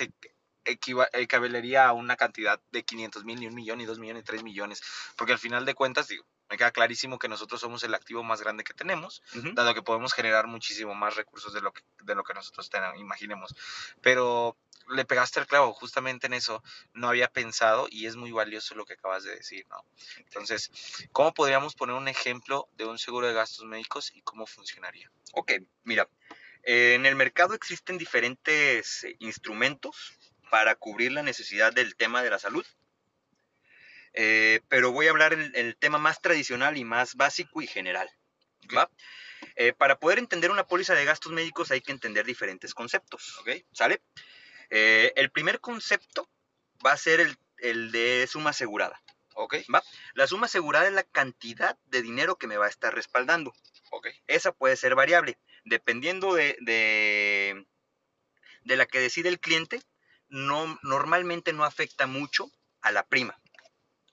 equiva- 0.65 1.09
equivalería 1.13 1.87
a 1.87 1.93
una 1.93 2.15
cantidad 2.15 2.59
de 2.71 2.83
500 2.83 3.23
mil, 3.23 3.39
ni 3.39 3.47
un 3.47 3.55
millón, 3.55 3.77
ni 3.77 3.85
dos 3.85 3.99
millones, 3.99 4.23
ni 4.23 4.25
tres 4.25 4.43
millones. 4.43 4.81
Porque 5.15 5.33
al 5.33 5.39
final 5.39 5.63
de 5.65 5.75
cuentas, 5.75 6.07
digo, 6.07 6.25
me 6.49 6.57
queda 6.57 6.71
clarísimo 6.71 7.19
que 7.19 7.27
nosotros 7.27 7.61
somos 7.61 7.83
el 7.83 7.93
activo 7.93 8.23
más 8.23 8.41
grande 8.41 8.63
que 8.63 8.73
tenemos, 8.73 9.21
dado 9.53 9.73
que 9.73 9.81
podemos 9.81 10.13
generar 10.13 10.47
muchísimo 10.47 10.95
más 10.95 11.15
recursos 11.15 11.53
de 11.53 11.61
lo 11.61 11.73
que, 11.73 11.81
de 12.03 12.15
lo 12.15 12.23
que 12.23 12.33
nosotros 12.33 12.69
tenemos, 12.69 12.99
imaginemos. 12.99 13.55
Pero 14.01 14.57
le 14.89 15.05
pegaste 15.05 15.39
el 15.39 15.47
clavo, 15.47 15.73
justamente 15.73 16.27
en 16.27 16.33
eso 16.33 16.63
no 16.93 17.09
había 17.09 17.27
pensado 17.27 17.87
y 17.89 18.05
es 18.05 18.15
muy 18.15 18.31
valioso 18.31 18.75
lo 18.75 18.85
que 18.85 18.93
acabas 18.93 19.23
de 19.23 19.35
decir, 19.35 19.65
¿no? 19.69 19.83
Entonces, 20.19 20.71
¿cómo 21.11 21.33
podríamos 21.33 21.75
poner 21.75 21.95
un 21.95 22.07
ejemplo 22.07 22.69
de 22.77 22.85
un 22.85 22.97
seguro 22.97 23.27
de 23.27 23.33
gastos 23.33 23.65
médicos 23.65 24.11
y 24.15 24.21
cómo 24.21 24.45
funcionaría? 24.45 25.11
Ok, 25.33 25.53
mira, 25.83 26.07
eh, 26.63 26.95
en 26.95 27.05
el 27.05 27.15
mercado 27.15 27.53
existen 27.53 27.97
diferentes 27.97 29.03
eh, 29.03 29.15
instrumentos 29.19 30.13
para 30.49 30.75
cubrir 30.75 31.11
la 31.11 31.23
necesidad 31.23 31.73
del 31.73 31.95
tema 31.95 32.23
de 32.23 32.29
la 32.29 32.39
salud. 32.39 32.65
Eh, 34.19 34.61
pero 34.67 34.91
voy 34.91 35.05
a 35.05 35.11
hablar 35.11 35.33
el, 35.33 35.55
el 35.55 35.77
tema 35.77 35.99
más 35.99 36.21
tradicional 36.21 36.75
y 36.75 36.83
más 36.83 37.13
básico 37.15 37.61
y 37.61 37.67
general. 37.67 38.09
¿va? 38.75 38.89
Eh, 39.55 39.73
para 39.73 39.99
poder 39.99 40.17
entender 40.17 40.49
una 40.49 40.65
póliza 40.65 40.95
de 40.95 41.05
gastos 41.05 41.31
médicos 41.31 41.69
hay 41.69 41.81
que 41.81 41.91
entender 41.91 42.25
diferentes 42.25 42.73
conceptos. 42.73 43.39
¿Sale? 43.71 44.01
Eh, 44.71 45.13
el 45.15 45.29
primer 45.29 45.59
concepto 45.59 46.29
va 46.85 46.93
a 46.93 46.97
ser 46.97 47.19
el, 47.19 47.37
el 47.59 47.91
de 47.91 48.27
suma 48.27 48.49
asegurada. 48.49 49.01
¿Ok? 49.35 49.57
La 50.15 50.25
suma 50.25 50.47
asegurada 50.47 50.87
es 50.87 50.93
la 50.93 51.03
cantidad 51.03 51.77
de 51.85 52.01
dinero 52.01 52.37
que 52.37 52.47
me 52.47 52.57
va 52.57 52.65
a 52.65 52.69
estar 52.69 52.95
respaldando. 52.95 53.53
Esa 54.25 54.51
puede 54.51 54.75
ser 54.75 54.95
variable. 54.95 55.37
Dependiendo 55.63 56.33
de, 56.33 56.57
de, 56.61 57.67
de 58.63 58.75
la 58.75 58.87
que 58.87 58.99
decide 58.99 59.29
el 59.29 59.39
cliente, 59.39 59.83
no, 60.27 60.79
normalmente 60.81 61.53
no 61.53 61.65
afecta 61.65 62.07
mucho 62.07 62.49
a 62.81 62.91
la 62.91 63.05
prima. 63.05 63.39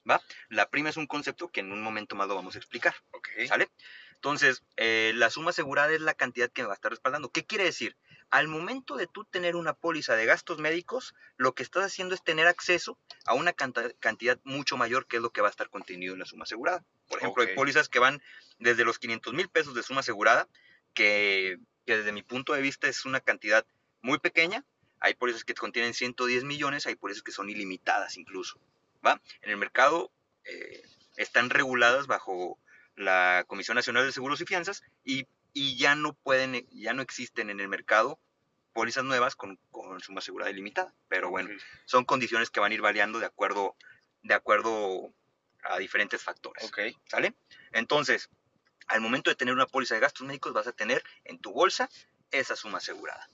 ¿Va? 0.09 0.21
La 0.49 0.69
prima 0.69 0.91
es 0.91 0.97
un 0.97 1.07
concepto 1.07 1.49
que 1.49 1.61
en 1.61 1.73
un 1.73 1.83
momento 1.83 2.17
más 2.17 2.29
lo 2.29 2.35
vamos 2.35 2.55
a 2.55 2.59
explicar. 2.59 2.95
¿Ok? 3.13 3.29
¿Sale? 3.49 3.71
Entonces, 4.15 4.63
eh, 4.77 5.13
la 5.17 5.29
suma 5.29 5.51
asegurada 5.51 5.93
es 5.93 6.01
la 6.01 6.15
cantidad 6.15 6.51
que 6.51 6.63
me 6.63 6.69
va 6.69 6.75
a 6.75 6.77
estar 6.77 6.91
respaldando. 6.91 7.31
¿Qué 7.31 7.45
quiere 7.45 7.65
decir? 7.65 7.97
Al 8.31 8.49
momento 8.49 8.97
de 8.97 9.07
tú 9.07 9.25
tener 9.25 9.55
una 9.55 9.75
póliza 9.75 10.17
de 10.17 10.25
gastos 10.25 10.59
médicos, 10.59 11.15
lo 11.37 11.55
que 11.55 11.63
estás 11.63 11.85
haciendo 11.85 12.15
es 12.15 12.25
tener 12.25 12.47
acceso 12.47 12.99
a 13.27 13.35
una 13.35 13.53
cantidad 13.53 14.41
mucho 14.45 14.77
mayor 14.77 15.07
que 15.07 15.17
es 15.17 15.23
lo 15.23 15.31
que 15.31 15.43
va 15.43 15.49
a 15.49 15.51
estar 15.51 15.69
contenido 15.69 16.15
en 16.15 16.21
la 16.21 16.25
suma 16.25 16.45
asegurada. 16.45 16.85
Por 17.09 17.19
ejemplo, 17.19 17.43
hay 17.43 17.55
pólizas 17.55 17.89
que 17.89 17.99
van 17.99 18.23
desde 18.59 18.85
los 18.85 18.99
500 18.99 19.35
mil 19.35 19.49
pesos 19.49 19.75
de 19.75 19.83
suma 19.83 20.01
asegurada, 20.01 20.49
que, 20.95 21.59
que 21.85 21.99
desde 21.99 22.13
mi 22.13 22.23
punto 22.23 22.55
de 22.55 22.63
vista 22.63 22.89
es 22.89 23.05
una 23.05 23.21
cantidad 23.21 23.67
muy 24.01 24.19
pequeña. 24.19 24.65
Hay 25.01 25.15
pólizas 25.15 25.45
que 25.45 25.55
contienen 25.55 25.93
110 25.93 26.45
millones, 26.45 26.87
hay 26.87 26.95
pólizas 26.95 27.23
que 27.23 27.33
son 27.33 27.51
ilimitadas 27.51 28.17
incluso. 28.17 28.59
¿Va? 29.05 29.21
En 29.43 29.51
el 29.51 29.57
mercado 29.57 30.13
eh, 30.45 30.83
están 31.17 31.51
reguladas 31.51 32.07
bajo 32.07 32.59
la 32.97 33.45
Comisión 33.47 33.75
Nacional 33.75 34.07
de 34.07 34.13
Seguros 34.13 34.41
y 34.41 34.47
Fianzas 34.47 34.83
y, 35.05 35.27
y 35.53 35.77
ya 35.77 35.95
no 35.95 36.15
pueden, 36.15 36.67
ya 36.71 36.93
no 36.95 37.03
existen 37.03 37.51
en 37.51 37.61
el 37.61 37.69
mercado 37.69 38.19
pólizas 38.75 39.05
nuevas 39.05 39.37
con, 39.37 39.59
con 39.71 40.01
suma 40.01 40.19
asegurada 40.19 40.51
ilimitada. 40.51 40.93
Pero 41.09 41.31
bueno, 41.31 41.49
son 41.87 42.05
condiciones 42.05 42.51
que 42.51 42.61
van 42.61 42.73
a 42.73 42.75
ir 42.75 42.83
variando 42.83 43.19
de 43.21 43.27
acuerdo, 43.27 43.77
de 44.23 44.35
acuerdo 44.35 45.15
a 45.63 45.79
diferentes 45.79 46.23
factores. 46.23 46.65
Ok. 46.65 46.81
¿Sale? 47.07 47.35
Entonces, 47.73 48.29
al 48.89 49.01
momento 49.01 49.31
de 49.31 49.37
tener 49.37 49.55
una 49.55 49.67
póliza 49.67 49.95
de 49.95 50.01
gastos 50.01 50.27
médicos, 50.27 50.53
vas 50.53 50.67
a 50.67 50.73
tener 50.73 51.03
en 51.25 51.39
tu 51.39 51.53
bolsa 51.53 51.89
esa 52.31 52.57
suma 52.57 52.79
asegurada. 52.79 53.27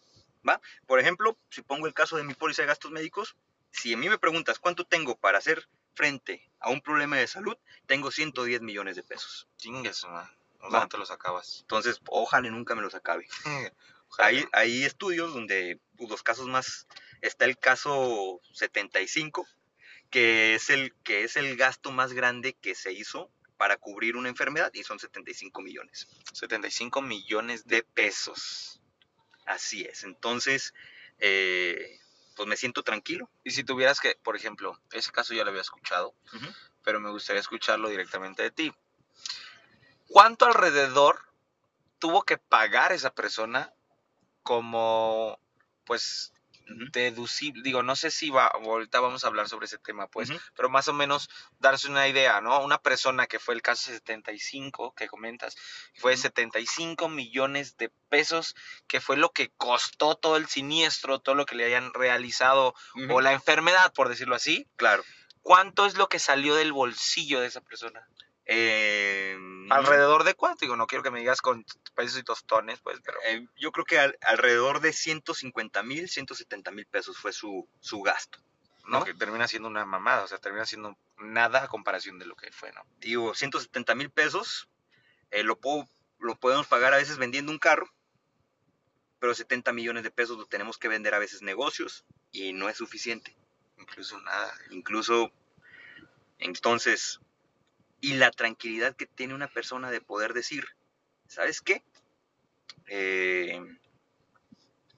¿Va? 0.48 0.60
Por 0.86 1.00
ejemplo, 1.00 1.36
si 1.50 1.62
pongo 1.62 1.86
el 1.86 1.94
caso 1.94 2.16
de 2.16 2.24
mi 2.24 2.34
póliza 2.34 2.62
de 2.62 2.68
gastos 2.68 2.90
médicos, 2.90 3.36
si 3.70 3.94
a 3.94 3.96
mí 3.96 4.08
me 4.08 4.18
preguntas 4.18 4.58
cuánto 4.58 4.84
tengo 4.84 5.16
para 5.16 5.38
hacer 5.38 5.68
frente 5.94 6.50
a 6.58 6.70
un 6.70 6.80
problema 6.80 7.16
de 7.16 7.26
salud, 7.26 7.56
tengo 7.86 8.10
110 8.10 8.62
millones 8.62 8.96
de 8.96 9.02
pesos. 9.02 9.48
Chingues, 9.56 10.04
man. 10.04 10.28
O 10.60 10.64
Va. 10.64 10.70
sea, 10.70 10.80
no 10.80 10.88
te 10.88 10.98
los 10.98 11.10
acabas. 11.10 11.58
Entonces, 11.62 12.00
ojalá 12.08 12.50
nunca 12.50 12.74
me 12.74 12.82
los 12.82 12.94
acabe. 12.94 13.26
Hay 14.52 14.84
estudios 14.84 15.32
donde 15.32 15.80
pues, 15.96 16.10
los 16.10 16.22
casos 16.22 16.46
más, 16.48 16.86
está 17.20 17.44
el 17.44 17.58
caso 17.58 18.40
75, 18.52 19.46
que 20.10 20.54
es 20.54 20.70
el, 20.70 20.94
que 21.04 21.24
es 21.24 21.36
el 21.36 21.56
gasto 21.56 21.92
más 21.92 22.12
grande 22.12 22.54
que 22.54 22.74
se 22.74 22.92
hizo 22.92 23.30
para 23.56 23.76
cubrir 23.76 24.16
una 24.16 24.28
enfermedad 24.28 24.70
y 24.72 24.84
son 24.84 24.98
75 24.98 25.62
millones. 25.62 26.08
75 26.32 27.02
millones 27.02 27.66
de 27.66 27.82
pesos. 27.82 28.80
Así 29.46 29.82
es. 29.82 30.02
Entonces, 30.04 30.74
eh, 31.18 32.00
pues 32.36 32.48
me 32.48 32.56
siento 32.56 32.82
tranquilo. 32.82 33.30
Y 33.44 33.50
si 33.50 33.64
tuvieras 33.64 34.00
que, 34.00 34.16
por 34.22 34.36
ejemplo, 34.36 34.80
ese 34.92 35.12
caso 35.12 35.34
ya 35.34 35.44
lo 35.44 35.50
había 35.50 35.62
escuchado, 35.62 36.14
pero 36.82 37.00
me 37.00 37.10
gustaría 37.10 37.40
escucharlo 37.40 37.88
directamente 37.88 38.42
de 38.42 38.50
ti. 38.50 38.74
¿Cuánto 40.08 40.46
alrededor 40.46 41.20
tuvo 41.98 42.22
que 42.22 42.38
pagar 42.38 42.92
esa 42.92 43.14
persona 43.14 43.72
como, 44.42 45.38
pues, 45.84 46.32
Deducible? 46.66 47.62
Digo, 47.62 47.82
no 47.82 47.96
sé 47.96 48.10
si 48.10 48.30
va, 48.30 48.46
ahorita 48.46 49.00
vamos 49.00 49.24
a 49.24 49.26
hablar 49.26 49.48
sobre 49.48 49.66
ese 49.66 49.78
tema, 49.78 50.06
pues, 50.06 50.30
pero 50.56 50.68
más 50.68 50.88
o 50.88 50.92
menos 50.92 51.28
darse 51.58 51.88
una 51.88 52.06
idea, 52.08 52.40
¿no? 52.40 52.62
Una 52.62 52.78
persona 52.78 53.26
que 53.26 53.38
fue 53.38 53.54
el 53.54 53.62
caso 53.62 53.90
75 53.90 54.94
que 54.94 55.08
comentas, 55.08 55.56
fue 55.96 56.12
Ujú. 56.12 56.22
75 56.22 57.08
millones 57.08 57.76
de 57.76 57.90
pesos, 58.08 58.54
que 58.86 59.00
fue 59.00 59.16
lo 59.16 59.32
que 59.32 59.50
costó 59.56 60.14
todo 60.14 60.36
el 60.36 60.46
siniestro, 60.46 61.18
todo 61.20 61.34
lo 61.34 61.46
que 61.46 61.56
le 61.56 61.64
hayan 61.64 61.92
realizado 61.92 62.74
o 63.08 63.20
la 63.20 63.32
enfermedad, 63.32 63.92
por 63.92 64.08
decirlo 64.08 64.34
así. 64.34 64.66
Claro. 64.76 65.04
¿Cuánto 65.42 65.86
es 65.86 65.96
lo 65.96 66.08
que 66.08 66.18
salió 66.18 66.54
del 66.54 66.72
bolsillo 66.72 67.40
de 67.40 67.46
esa 67.46 67.60
persona? 67.60 68.06
Eh, 68.52 69.38
¿Alrededor 69.70 70.24
de 70.24 70.34
cuánto? 70.34 70.64
Digo, 70.64 70.74
no 70.74 70.88
quiero 70.88 71.04
que 71.04 71.12
me 71.12 71.20
digas 71.20 71.40
con 71.40 71.64
pesos 71.94 72.18
y 72.18 72.24
tostones, 72.24 72.80
pues, 72.80 72.98
pero... 73.04 73.16
eh, 73.26 73.46
yo 73.56 73.70
creo 73.70 73.84
que 73.84 74.00
al- 74.00 74.18
alrededor 74.22 74.80
de 74.80 74.92
150 74.92 75.84
mil, 75.84 76.08
170 76.08 76.72
mil 76.72 76.84
pesos 76.86 77.16
fue 77.16 77.32
su, 77.32 77.68
su 77.80 78.02
gasto. 78.02 78.40
No, 78.84 78.98
¿no? 79.00 79.04
que 79.04 79.14
termina 79.14 79.46
siendo 79.46 79.68
una 79.68 79.84
mamada, 79.86 80.24
o 80.24 80.26
sea, 80.26 80.38
termina 80.38 80.66
siendo 80.66 80.98
nada 81.18 81.62
a 81.62 81.68
comparación 81.68 82.18
de 82.18 82.26
lo 82.26 82.34
que 82.34 82.50
fue, 82.50 82.72
¿no? 82.72 82.82
Digo, 82.98 83.34
170 83.34 83.94
mil 83.94 84.10
pesos 84.10 84.68
eh, 85.30 85.44
lo, 85.44 85.60
puedo- 85.60 85.88
lo 86.18 86.34
podemos 86.34 86.66
pagar 86.66 86.92
a 86.92 86.96
veces 86.96 87.18
vendiendo 87.18 87.52
un 87.52 87.60
carro, 87.60 87.88
pero 89.20 89.32
70 89.32 89.72
millones 89.72 90.02
de 90.02 90.10
pesos 90.10 90.38
lo 90.38 90.46
tenemos 90.46 90.76
que 90.76 90.88
vender 90.88 91.14
a 91.14 91.20
veces 91.20 91.40
negocios 91.42 92.04
y 92.32 92.52
no 92.52 92.68
es 92.68 92.78
suficiente. 92.78 93.36
Incluso 93.78 94.18
nada. 94.22 94.52
Incluso, 94.70 95.30
entonces, 96.38 97.20
y 98.00 98.14
la 98.14 98.30
tranquilidad 98.30 98.96
que 98.96 99.06
tiene 99.06 99.34
una 99.34 99.48
persona 99.48 99.90
de 99.90 100.00
poder 100.00 100.32
decir, 100.32 100.66
¿sabes 101.28 101.60
qué? 101.60 101.82
Eh, 102.86 103.60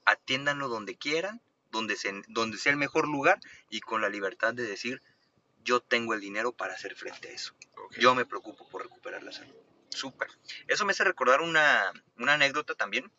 atiéndanlo 0.05 0.69
donde 0.69 0.97
quieran, 0.97 1.41
donde, 1.71 1.97
se- 1.97 2.23
donde 2.29 2.59
sea 2.59 2.73
el 2.73 2.79
mejor 2.79 3.09
lugar 3.09 3.41
y 3.71 3.81
con 3.81 4.01
la 4.03 4.09
libertad 4.09 4.55
de 4.55 4.65
decir, 4.65 5.03
yo 5.65 5.81
tengo 5.81 6.15
el 6.15 6.21
dinero 6.21 6.53
para 6.53 6.75
hacer 6.75 6.95
frente 6.97 7.29
a 7.29 7.33
eso. 7.33 7.55
Yo 7.99 8.15
me 8.15 8.27
preocupo 8.27 8.69
por 8.69 8.83
recuperar 8.83 9.23
la 9.23 9.33
salud. 9.33 9.55
Súper. 9.91 10.29
Eso 10.67 10.85
me 10.85 10.93
hace 10.93 11.05
recordar 11.05 11.41
una, 11.41 11.93
una 12.19 12.35
anécdota 12.35 12.75
también. 12.75 13.11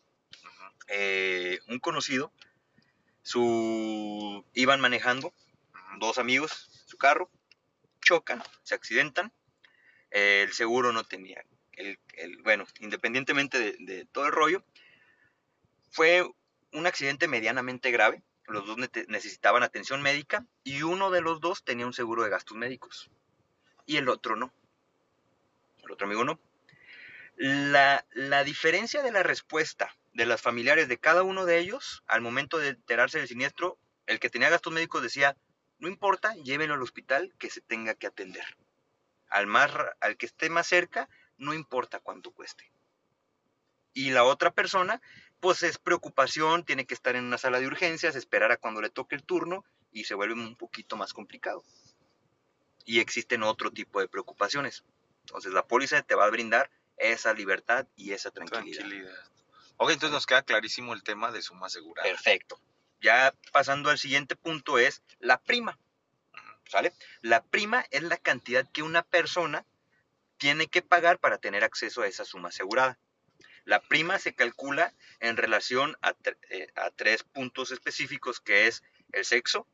Eh, 0.88 1.60
un 1.68 1.78
conocido, 1.78 2.32
su, 3.22 4.44
iban 4.52 4.80
manejando 4.80 5.32
dos 5.98 6.18
amigos, 6.18 6.70
su 6.86 6.98
carro, 6.98 7.30
chocan, 8.02 8.42
se 8.64 8.74
accidentan, 8.74 9.32
eh, 10.14 10.42
el 10.42 10.52
seguro 10.52 10.92
no 10.92 11.02
tenía, 11.02 11.44
el, 11.72 11.98
bueno, 12.44 12.66
independientemente 12.78 13.76
de, 13.80 14.06
todo 14.12 14.26
el 14.26 14.32
rollo, 14.32 14.64
fue 15.90 16.24
un 16.72 16.86
accidente 16.86 17.26
medianamente 17.26 17.90
grave, 17.90 18.22
los 18.46 18.64
dos 18.64 18.76
necesitaban 19.08 19.64
atención 19.64 20.02
médica 20.02 20.46
y 20.62 20.82
uno 20.82 21.10
de 21.10 21.20
los 21.20 21.40
dos 21.40 21.64
tenía 21.64 21.84
un 21.84 21.92
seguro 21.92 22.22
de 22.22 22.30
gastos 22.30 22.56
médicos 22.56 23.10
y 23.86 23.96
el 23.96 24.08
otro 24.08 24.36
no, 24.36 24.52
el 25.82 25.90
otro 25.90 26.06
amigo 26.06 26.24
no. 26.24 26.38
La, 27.36 28.06
la 28.12 28.44
diferencia 28.44 29.02
de 29.02 29.10
la 29.10 29.24
respuesta 29.24 29.96
de 30.12 30.26
las 30.26 30.40
familiares 30.40 30.86
de 30.86 30.98
cada 30.98 31.24
uno 31.24 31.44
de 31.44 31.58
ellos 31.58 32.04
al 32.06 32.20
momento 32.20 32.58
de 32.58 32.68
enterarse 32.68 33.18
del 33.18 33.26
siniestro, 33.26 33.78
el 34.06 34.20
que 34.20 34.30
tenía 34.30 34.48
gastos 34.48 34.72
médicos 34.72 35.02
decía, 35.02 35.36
no 35.80 35.88
importa, 35.88 36.34
llévenlo 36.36 36.74
al 36.74 36.82
hospital 36.82 37.34
que 37.36 37.50
se 37.50 37.60
tenga 37.60 37.94
que 37.94 38.06
atender. 38.06 38.44
Al, 39.34 39.48
más, 39.48 39.72
al 40.00 40.16
que 40.16 40.26
esté 40.26 40.48
más 40.48 40.68
cerca, 40.68 41.08
no 41.38 41.54
importa 41.54 41.98
cuánto 41.98 42.30
cueste. 42.30 42.70
Y 43.92 44.10
la 44.10 44.22
otra 44.22 44.52
persona, 44.52 45.02
pues 45.40 45.64
es 45.64 45.76
preocupación, 45.76 46.64
tiene 46.64 46.86
que 46.86 46.94
estar 46.94 47.16
en 47.16 47.24
una 47.24 47.36
sala 47.36 47.58
de 47.58 47.66
urgencias, 47.66 48.14
esperar 48.14 48.52
a 48.52 48.58
cuando 48.58 48.80
le 48.80 48.90
toque 48.90 49.16
el 49.16 49.24
turno 49.24 49.64
y 49.90 50.04
se 50.04 50.14
vuelve 50.14 50.34
un 50.34 50.54
poquito 50.54 50.96
más 50.96 51.12
complicado. 51.12 51.64
Y 52.84 53.00
existen 53.00 53.42
otro 53.42 53.72
tipo 53.72 53.98
de 53.98 54.06
preocupaciones. 54.06 54.84
Entonces 55.22 55.52
la 55.52 55.66
póliza 55.66 56.00
te 56.02 56.14
va 56.14 56.26
a 56.26 56.30
brindar 56.30 56.70
esa 56.96 57.34
libertad 57.34 57.88
y 57.96 58.12
esa 58.12 58.30
tranquilidad. 58.30 58.82
Tranquilidad. 58.82 59.18
Ok, 59.78 59.90
entonces 59.90 60.12
nos 60.12 60.26
queda 60.26 60.42
clarísimo 60.42 60.94
el 60.94 61.02
tema 61.02 61.32
de 61.32 61.42
suma 61.42 61.66
asegurada. 61.66 62.08
Perfecto. 62.08 62.60
ya 63.00 63.34
pasando 63.52 63.90
al 63.90 63.98
siguiente 63.98 64.36
punto 64.36 64.78
es 64.78 65.02
la 65.18 65.40
prima. 65.40 65.76
¿Sale? 66.68 66.92
La 67.20 67.42
prima 67.44 67.84
es 67.90 68.02
la 68.02 68.16
cantidad 68.16 68.66
que 68.72 68.82
una 68.82 69.02
persona 69.02 69.64
tiene 70.38 70.66
que 70.66 70.82
pagar 70.82 71.18
para 71.18 71.38
tener 71.38 71.62
acceso 71.64 72.02
a 72.02 72.06
esa 72.06 72.24
suma 72.24 72.48
asegurada. 72.48 72.98
La 73.64 73.80
prima 73.80 74.18
se 74.18 74.34
calcula 74.34 74.92
en 75.20 75.36
relación 75.36 75.96
a, 76.02 76.14
eh, 76.50 76.68
a 76.74 76.90
tres 76.90 77.22
puntos 77.22 77.70
específicos, 77.70 78.40
que 78.40 78.66
es 78.66 78.82
el 79.12 79.24
sexo, 79.24 79.66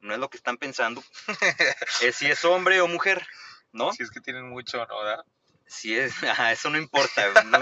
no 0.00 0.12
es 0.12 0.18
lo 0.18 0.28
que 0.28 0.36
están 0.36 0.58
pensando, 0.58 1.02
es 2.02 2.16
si 2.16 2.26
es 2.30 2.44
hombre 2.44 2.80
o 2.80 2.88
mujer, 2.88 3.24
¿no? 3.72 3.92
Si 3.92 4.02
es 4.02 4.10
que 4.10 4.20
tienen 4.20 4.48
mucho, 4.48 4.84
¿no? 4.86 4.98
¿verdad? 4.98 5.24
Si 5.66 5.96
es, 5.98 6.22
ajá, 6.24 6.52
eso 6.52 6.68
no 6.70 6.76
importa. 6.78 7.44
no- 7.44 7.60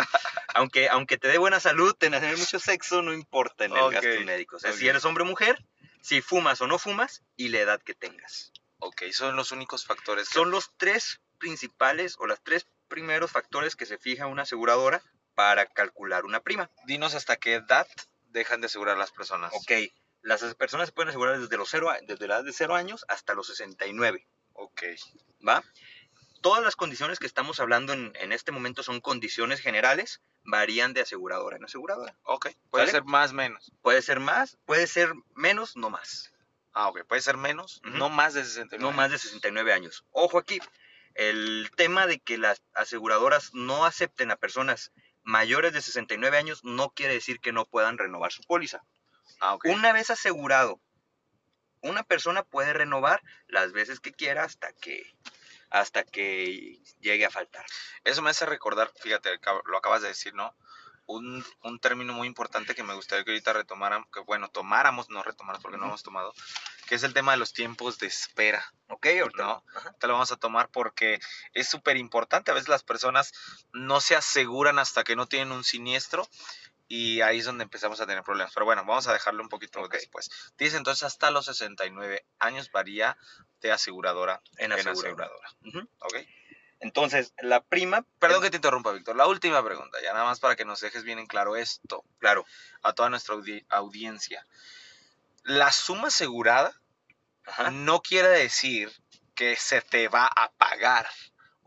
aunque, 0.54 0.88
aunque 0.88 1.16
te 1.16 1.28
dé 1.28 1.38
buena 1.38 1.60
salud, 1.60 1.94
tener 1.94 2.36
mucho 2.36 2.58
sexo 2.58 3.02
no 3.02 3.12
importa 3.12 3.66
en 3.66 3.72
el 3.72 3.78
gasto 3.92 4.08
médico. 4.24 4.56
O 4.56 4.58
sea, 4.58 4.72
si 4.72 4.88
eres 4.88 5.04
hombre 5.04 5.22
o 5.22 5.26
mujer, 5.26 5.64
si 6.00 6.20
fumas 6.22 6.60
o 6.60 6.66
no 6.66 6.78
fumas 6.78 7.22
y 7.36 7.48
la 7.48 7.58
edad 7.60 7.82
que 7.82 7.94
tengas. 7.94 8.52
Ok, 8.78 9.02
son 9.12 9.36
los 9.36 9.52
únicos 9.52 9.84
factores. 9.84 10.28
que- 10.28 10.34
Son 10.34 10.50
los 10.50 10.70
tres 10.76 11.20
principales 11.38 12.16
o 12.18 12.26
los 12.26 12.40
tres 12.42 12.66
primeros 12.88 13.30
factores 13.30 13.76
que 13.76 13.86
se 13.86 13.98
fija 13.98 14.26
una 14.26 14.42
aseguradora 14.42 15.02
para 15.34 15.66
calcular 15.66 16.24
una 16.24 16.40
prima. 16.40 16.70
Dinos 16.86 17.14
hasta 17.14 17.36
qué 17.36 17.54
edad 17.54 17.86
dejan 18.28 18.60
de 18.60 18.66
asegurar 18.66 18.96
las 18.98 19.10
personas. 19.12 19.52
Ok, 19.54 19.72
las 20.22 20.42
personas 20.54 20.88
se 20.88 20.92
pueden 20.92 21.08
asegurar 21.10 21.38
desde, 21.40 21.56
los 21.56 21.68
cero, 21.70 21.90
desde 22.06 22.26
la 22.28 22.36
edad 22.36 22.44
de 22.44 22.52
0 22.52 22.74
años 22.74 23.04
hasta 23.08 23.34
los 23.34 23.46
69. 23.46 24.26
Ok. 24.52 24.82
¿va? 25.46 25.64
Todas 26.40 26.62
las 26.62 26.76
condiciones 26.76 27.18
que 27.18 27.26
estamos 27.26 27.60
hablando 27.60 27.92
en, 27.92 28.12
en 28.20 28.32
este 28.32 28.52
momento 28.52 28.82
son 28.82 29.00
condiciones 29.00 29.60
generales, 29.60 30.20
varían 30.44 30.94
de 30.94 31.02
aseguradora 31.02 31.56
en 31.56 31.64
aseguradora. 31.64 32.16
Ok. 32.22 32.48
Puede 32.70 32.86
ser 32.88 33.04
más 33.04 33.32
menos. 33.32 33.72
Puede 33.82 34.02
ser 34.02 34.20
más, 34.20 34.58
puede 34.64 34.86
ser 34.86 35.12
menos, 35.34 35.76
no 35.76 35.90
más. 35.90 36.32
Ah, 36.72 36.88
ok. 36.88 37.04
Puede 37.04 37.22
ser 37.22 37.36
menos, 37.36 37.80
no 37.84 38.08
más 38.08 38.34
de 38.34 38.44
69. 38.44 38.82
No 38.82 38.96
más 38.96 39.10
de 39.10 39.18
69 39.18 39.72
años. 39.72 40.04
Ojo 40.12 40.38
aquí, 40.38 40.60
el 41.14 41.70
tema 41.76 42.06
de 42.06 42.20
que 42.20 42.38
las 42.38 42.62
aseguradoras 42.74 43.52
no 43.52 43.84
acepten 43.84 44.30
a 44.30 44.36
personas 44.36 44.92
mayores 45.22 45.72
de 45.72 45.82
69 45.82 46.36
años 46.38 46.64
no 46.64 46.90
quiere 46.90 47.14
decir 47.14 47.40
que 47.40 47.52
no 47.52 47.66
puedan 47.66 47.98
renovar 47.98 48.32
su 48.32 48.42
póliza. 48.42 48.82
Ah, 49.40 49.54
ok. 49.54 49.66
Una 49.66 49.92
vez 49.92 50.10
asegurado, 50.10 50.80
una 51.82 52.02
persona 52.02 52.42
puede 52.42 52.72
renovar 52.72 53.22
las 53.46 53.72
veces 53.72 54.00
que 54.00 54.12
quiera 54.12 54.44
hasta 54.44 54.72
que 54.72 55.14
hasta 55.70 56.04
que 56.04 56.80
llegue 57.00 57.24
a 57.24 57.30
faltar. 57.30 57.64
Eso 58.04 58.22
me 58.22 58.30
hace 58.30 58.46
recordar, 58.46 58.92
fíjate, 59.00 59.30
lo 59.66 59.78
acabas 59.78 60.02
de 60.02 60.08
decir, 60.08 60.34
¿no? 60.34 60.54
Un, 61.06 61.44
un 61.64 61.80
término 61.80 62.12
muy 62.12 62.28
importante 62.28 62.74
que 62.74 62.84
me 62.84 62.94
gustaría 62.94 63.24
que 63.24 63.32
ahorita 63.32 63.52
retomáramos, 63.52 64.08
que 64.12 64.20
bueno, 64.20 64.48
tomáramos, 64.48 65.10
no 65.10 65.22
retomáramos 65.22 65.62
porque 65.62 65.76
no 65.76 65.84
Ujú. 65.84 65.90
hemos 65.90 66.02
tomado, 66.04 66.32
que 66.86 66.94
es 66.94 67.02
el 67.02 67.14
tema 67.14 67.32
de 67.32 67.38
los 67.38 67.52
tiempos 67.52 67.98
de 67.98 68.06
espera. 68.06 68.64
¿Ok? 68.88 69.06
Ahorita 69.20 69.42
No. 69.42 69.64
Ajá. 69.74 69.92
Te 69.98 70.06
lo 70.06 70.12
vamos 70.14 70.30
a 70.30 70.36
tomar 70.36 70.68
porque 70.68 71.20
es 71.52 71.68
súper 71.68 71.96
importante. 71.96 72.50
A 72.50 72.54
veces 72.54 72.68
las 72.68 72.84
personas 72.84 73.32
no 73.72 74.00
se 74.00 74.14
aseguran 74.16 74.78
hasta 74.78 75.02
que 75.04 75.16
no 75.16 75.26
tienen 75.26 75.52
un 75.52 75.64
siniestro 75.64 76.28
y 76.92 77.20
ahí 77.20 77.38
es 77.38 77.44
donde 77.44 77.62
empezamos 77.62 78.00
a 78.00 78.06
tener 78.06 78.24
problemas. 78.24 78.52
Pero 78.52 78.66
bueno, 78.66 78.84
vamos 78.84 79.06
a 79.06 79.12
dejarlo 79.12 79.44
un 79.44 79.48
poquito 79.48 79.86
después. 79.86 80.28
Dice 80.58 80.76
entonces 80.76 81.04
hasta 81.04 81.30
los 81.30 81.44
69 81.46 82.26
años 82.40 82.72
varía 82.72 83.16
de 83.60 83.70
aseguradora 83.70 84.42
En 84.58 84.72
en 84.72 84.72
aseguradora. 84.72 85.26
aseguradora. 85.26 85.48
Ujú. 85.64 85.88
¿Ok? 86.00 86.14
Entonces, 86.80 87.32
la 87.42 87.60
prima. 87.62 88.04
Perdón 88.18 88.42
que 88.42 88.50
te 88.50 88.56
interrumpa, 88.56 88.90
Víctor. 88.90 89.14
La 89.14 89.28
última 89.28 89.62
pregunta, 89.64 89.98
ya 90.02 90.12
nada 90.14 90.24
más 90.24 90.40
para 90.40 90.56
que 90.56 90.64
nos 90.64 90.80
dejes 90.80 91.04
bien 91.04 91.18
en 91.20 91.26
claro 91.26 91.54
esto 91.54 92.04
Claro. 92.18 92.44
a 92.82 92.92
toda 92.92 93.08
nuestra 93.08 93.36
audi- 93.36 93.64
audiencia. 93.68 94.44
La 95.44 95.70
suma 95.70 96.08
asegurada 96.08 96.74
Ajá. 97.46 97.70
no 97.70 98.00
quiere 98.02 98.28
decir 98.28 98.90
que 99.36 99.54
se 99.56 99.80
te 99.80 100.08
va 100.08 100.26
a 100.26 100.50
pagar 100.52 101.08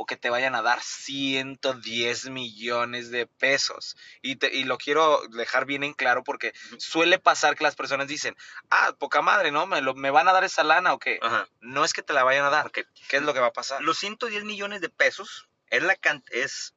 o 0.04 0.06
que 0.06 0.18
te 0.18 0.30
vayan 0.30 0.54
a 0.54 0.62
dar 0.62 0.82
110 0.84 2.30
millones 2.30 3.10
de 3.10 3.26
pesos. 3.26 3.96
Y, 4.22 4.36
te- 4.36 4.54
y 4.54 4.66
lo 4.66 4.78
quiero 4.78 5.22
dejar 5.30 5.66
bien 5.66 5.84
en 5.84 5.94
claro 5.94 6.24
porque 6.24 6.54
suele 6.78 7.20
pasar 7.20 7.56
que 7.56 7.64
las 7.64 7.76
personas 7.76 8.08
dicen, 8.08 8.36
ah, 8.70 8.94
poca 9.00 9.22
madre, 9.22 9.52
¿no? 9.52 9.66
¿Me, 9.66 9.82
lo- 9.82 9.96
me 9.96 10.12
van 10.12 10.28
a 10.28 10.34
dar 10.34 10.44
esa 10.44 10.64
lana 10.64 10.94
o 10.94 11.00
qué? 11.00 11.20
Ajá. 11.22 11.48
No 11.62 11.86
es 11.86 11.94
que 11.94 12.04
te 12.04 12.12
la 12.14 12.24
vayan 12.24 12.46
a 12.46 12.50
dar. 12.50 12.68
Ok. 12.68 12.80
¿Qué 13.08 13.18
es 13.18 13.24
lo 13.24 13.34
que 13.34 13.40
va 13.40 13.48
a 13.48 13.54
pasar? 13.54 13.82
Los 13.82 13.98
110 14.00 14.44
millones 14.44 14.82
de 14.82 14.90
pesos 14.90 15.48
es, 15.68 15.82
la 15.84 15.96
can- 15.96 16.24
es, 16.32 16.74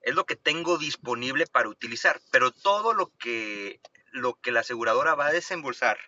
es 0.00 0.14
lo 0.14 0.24
que 0.24 0.36
tengo 0.36 0.78
disponible 0.78 1.46
para 1.46 1.68
utilizar, 1.68 2.20
pero 2.30 2.52
todo 2.52 2.94
lo 2.94 3.12
que, 3.18 3.80
lo 4.12 4.34
que 4.40 4.50
la 4.52 4.60
aseguradora 4.60 5.14
va 5.14 5.26
a 5.26 5.32
desembolsar 5.32 5.98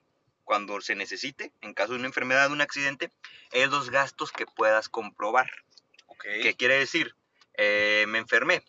cuando 0.45 0.81
se 0.81 0.95
necesite, 0.95 1.53
en 1.63 1.75
caso 1.75 1.93
de 1.93 1.99
una 1.99 2.09
enfermedad, 2.09 2.49
de 2.49 2.53
un 2.55 2.61
accidente, 2.61 3.11
es 3.53 3.71
los 3.71 3.91
gastos 3.91 4.31
que 4.33 4.45
puedas 4.47 4.89
comprobar. 4.89 5.51
Ok. 6.25 6.43
¿Qué 6.43 6.55
quiere 6.57 6.79
decir? 6.79 7.15
Eh, 7.55 8.05
me 8.09 8.19
enfermé. 8.19 8.63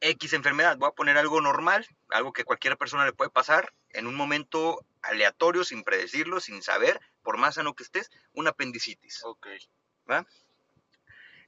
X 0.00 0.32
enfermedad, 0.34 0.76
voy 0.76 0.88
a 0.88 0.94
poner 0.94 1.16
algo 1.16 1.40
normal, 1.40 1.86
algo 2.10 2.32
que 2.32 2.44
cualquier 2.44 2.76
persona 2.76 3.06
le 3.06 3.12
puede 3.14 3.30
pasar 3.30 3.72
en 3.90 4.06
un 4.06 4.14
momento 4.14 4.84
aleatorio, 5.02 5.64
sin 5.64 5.82
predecirlo, 5.84 6.38
sin 6.40 6.62
saber, 6.62 7.00
por 7.22 7.38
más 7.38 7.54
sano 7.54 7.74
que 7.74 7.82
estés, 7.82 8.10
una 8.32 8.50
apendicitis. 8.50 9.24
Ok. 9.24 9.46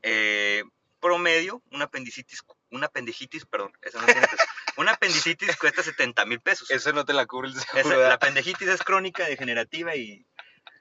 Eh, 0.03 0.63
promedio, 1.01 1.63
una 1.71 1.85
apendicitis, 1.87 2.43
una 2.71 2.87
apendicitis, 2.87 3.45
perdón, 3.47 3.73
esa 3.83 4.01
no 4.01 4.07
tiene 4.07 4.23
peso. 4.27 4.37
Una 4.79 4.93
apendicitis 4.93 5.57
cuesta 5.57 5.83
70 5.83 6.25
mil 6.25 6.41
pesos. 6.41 6.71
Eso 6.71 6.93
no 6.93 7.05
te 7.05 7.13
la 7.13 7.27
cubre 7.27 7.49
el 7.49 7.57
Esa- 7.57 7.73
seguro. 7.83 7.99
la 8.07 8.15
apendicitis 8.15 8.69
es 8.69 8.81
crónica, 8.85 9.27
degenerativa 9.27 9.97
y... 9.97 10.25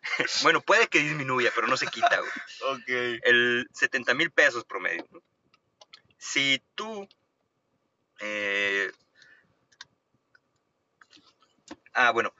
bueno, 0.43 0.61
puede 0.61 0.87
que 0.87 0.99
disminuya, 0.99 1.51
pero 1.55 1.67
no 1.67 1.77
se 1.77 1.87
quita. 1.87 2.19
güey. 2.19 2.31
Ok. 2.75 2.83
el 3.23 3.67
70 3.73 4.13
mil 4.13 4.31
pesos 4.31 4.63
promedio. 4.65 5.05
¿no? 5.11 5.21
Si 6.17 6.61
tú... 6.75 7.07
eh, 8.19 8.91
ah, 11.93 12.11
bueno, 12.11 12.33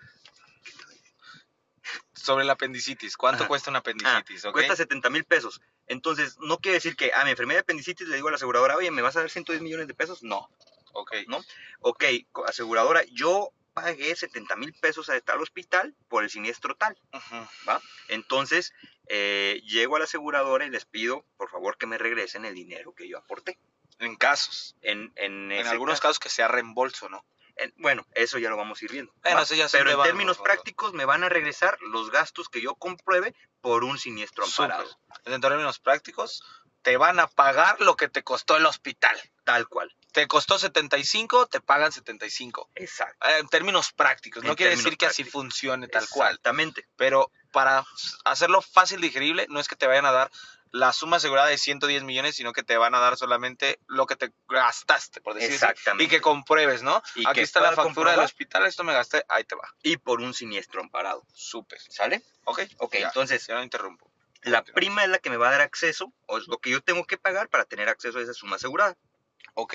Sobre 2.13 2.43
el 2.43 2.50
apendicitis. 2.50 3.15
¿Cuánto 3.15 3.43
Ajá. 3.43 3.48
cuesta 3.48 3.70
un 3.70 3.78
apendicitis? 3.78 4.43
ok? 4.46 4.52
cuesta 4.54 4.76
70 4.76 5.10
mil 5.10 5.24
pesos. 5.24 5.62
Entonces, 5.88 6.38
no 6.39 6.58
quiere 6.58 6.76
decir 6.76 6.98
que, 6.98 7.12
ah, 7.13 7.24
me 7.24 7.32
enfermé 7.32 7.54
de 7.54 7.62
apendicitis, 7.62 8.08
le 8.08 8.15
digo 8.15 8.28
a 8.28 8.32
la 8.32 8.36
aseguradora, 8.36 8.76
oye, 8.76 8.91
¿me 8.91 9.02
vas 9.02 9.15
a 9.15 9.22
dar 9.22 9.30
110 9.30 9.62
millones 9.62 9.88
de 9.88 9.93
pesos? 9.93 10.24
No. 10.24 10.50
Ok. 10.91 11.13
Ok, 11.80 12.04
co- 12.32 12.46
aseguradora, 12.46 13.04
yo 13.12 13.52
pagué 13.82 14.16
70 14.16 14.56
mil 14.56 14.74
pesos 14.74 15.10
a 15.10 15.20
tal 15.22 15.42
hospital 15.42 15.96
por 16.10 16.24
el 16.24 16.30
siniestro 16.30 16.76
tal. 16.76 16.98
Ujú. 17.13 17.48
Entonces, 18.08 18.74
eh, 19.08 19.62
llego 19.66 19.96
a 19.96 20.00
la 20.00 20.06
aseguradora 20.06 20.66
y 20.66 20.70
les 20.70 20.86
pido, 20.86 21.26
por 21.38 21.50
favor, 21.50 21.78
que 21.78 21.86
me 21.86 21.98
regresen 21.98 22.46
el 22.46 22.56
dinero 22.56 22.94
que 22.96 23.08
yo 23.08 23.18
aporté. 23.18 23.58
En 24.00 24.16
casos. 24.16 24.76
En, 24.82 25.12
en, 25.16 25.52
algunos 25.68 25.96
caso- 25.96 26.02
casos 26.10 26.20
que 26.20 26.30
sea 26.30 26.48
reembolso, 26.48 27.10
¿no? 27.10 27.24
en- 27.56 27.74
bueno, 27.78 28.06
eso 28.13 28.38
ya 28.38 28.50
lo 28.50 28.58
vamos 28.58 28.82
a 28.82 28.86
ir 28.86 28.92
viendo. 28.92 29.12
Bueno, 29.24 29.38
¿va? 29.38 29.44
eso 29.44 29.56
ya 29.56 29.68
son 29.68 29.80
Pero 29.80 29.92
en 29.92 30.04
términos 30.04 30.38
¿no? 30.38 30.44
prácticos 30.44 30.94
me 30.94 31.06
van 31.06 31.24
a 31.24 31.30
regresar 31.30 31.78
los 31.82 32.12
gastos 32.12 32.50
que 32.50 32.62
yo 32.62 32.76
compruebe 32.76 33.34
por 33.62 33.84
un 33.84 33.98
siniestro 33.98 34.46
amparado. 34.46 34.88
En 35.26 35.42
términos 35.42 35.80
prácticos, 35.80 36.44
te 36.84 36.98
van 36.98 37.20
a 37.20 37.28
pagar 37.28 37.82
lo 37.82 37.96
que 37.96 38.10
te 38.10 38.24
costó 38.24 38.58
el 38.58 38.66
hospital. 38.68 39.18
Tal 39.44 39.68
cual. 39.68 39.96
Te 40.17 40.27
costó 40.27 40.58
75, 40.58 41.45
te 41.45 41.62
pagan 41.62 41.91
75. 41.91 42.71
Exacto. 42.73 43.27
Eh, 43.27 43.38
En 43.38 43.47
términos 43.49 43.93
prácticos, 43.93 44.43
no 44.43 44.56
quiere 44.56 44.75
decir 44.75 44.97
que 44.97 45.06
así 45.06 45.23
funcione 45.23 45.88
tal 45.88 46.10
cual. 46.10 46.30
Exactamente. 46.30 46.88
Pero 46.95 47.32
para 47.51 47.86
hacerlo 48.25 48.63
fácil 48.63 48.99
digerible, 48.99 49.45
no 49.49 49.60
es 49.60 49.67
que 49.67 49.75
te 49.75 49.86
vayan 49.86 50.08
a 50.08 50.12
dar 50.12 50.32
la 50.71 50.91
suma 50.91 51.17
asegurada 51.17 51.49
de 51.49 51.60
110 51.60 52.01
millones, 52.01 52.36
sino 52.36 52.51
que 52.51 52.63
te 52.63 52.77
van 52.77 52.95
a 52.95 52.99
dar 52.99 53.15
solamente 53.15 53.80
lo 53.86 54.08
que 54.08 54.15
te 54.15 54.34
gastaste, 54.49 55.21
por 55.21 55.36
decirlo 55.36 55.56
así. 55.56 55.65
Exactamente. 55.65 56.06
Y 56.06 56.08
que 56.08 56.19
compruebes, 56.19 56.82
¿no? 56.82 56.99
Y 57.13 57.27
Aquí 57.27 57.41
está 57.41 57.62
la 57.62 57.73
factura 57.73 58.10
del 58.10 58.21
hospital, 58.21 58.65
esto 58.65 58.84
me 58.84 58.93
gasté, 58.93 59.23
ahí 59.30 59.43
te 59.43 59.53
va. 59.53 59.71
Y 59.84 59.97
por 59.97 60.19
un 60.21 60.34
siniestro 60.34 60.82
amparado. 60.82 61.27
Súper. 61.32 61.80
¿Sale? 61.91 62.23
Ok. 62.45 62.62
Ok, 62.80 62.95
ya, 62.95 63.06
entonces, 63.10 63.45
Ya 63.45 63.53
no 63.53 63.62
interrumpo. 63.62 64.10
la 64.41 64.63
prima 64.63 65.03
es 65.03 65.10
la 65.10 65.19
que 65.19 65.30
me 65.30 65.38
va 65.38 65.49
a 65.49 65.51
dar 65.51 65.62
acceso, 65.62 66.12
o 66.25 66.39
es 66.39 66.47
lo 66.47 66.58
que 66.58 66.71
yo 66.71 66.82
tengo 66.82 67.06
que 67.06 67.19
pagar 67.19 67.49
para 67.49 67.65
tener 67.65 67.88
acceso 67.88 68.17
a 68.17 68.23
esa 68.23 68.34
suma 68.34 68.56
asegurada. 68.56 68.97
Ok, 69.60 69.74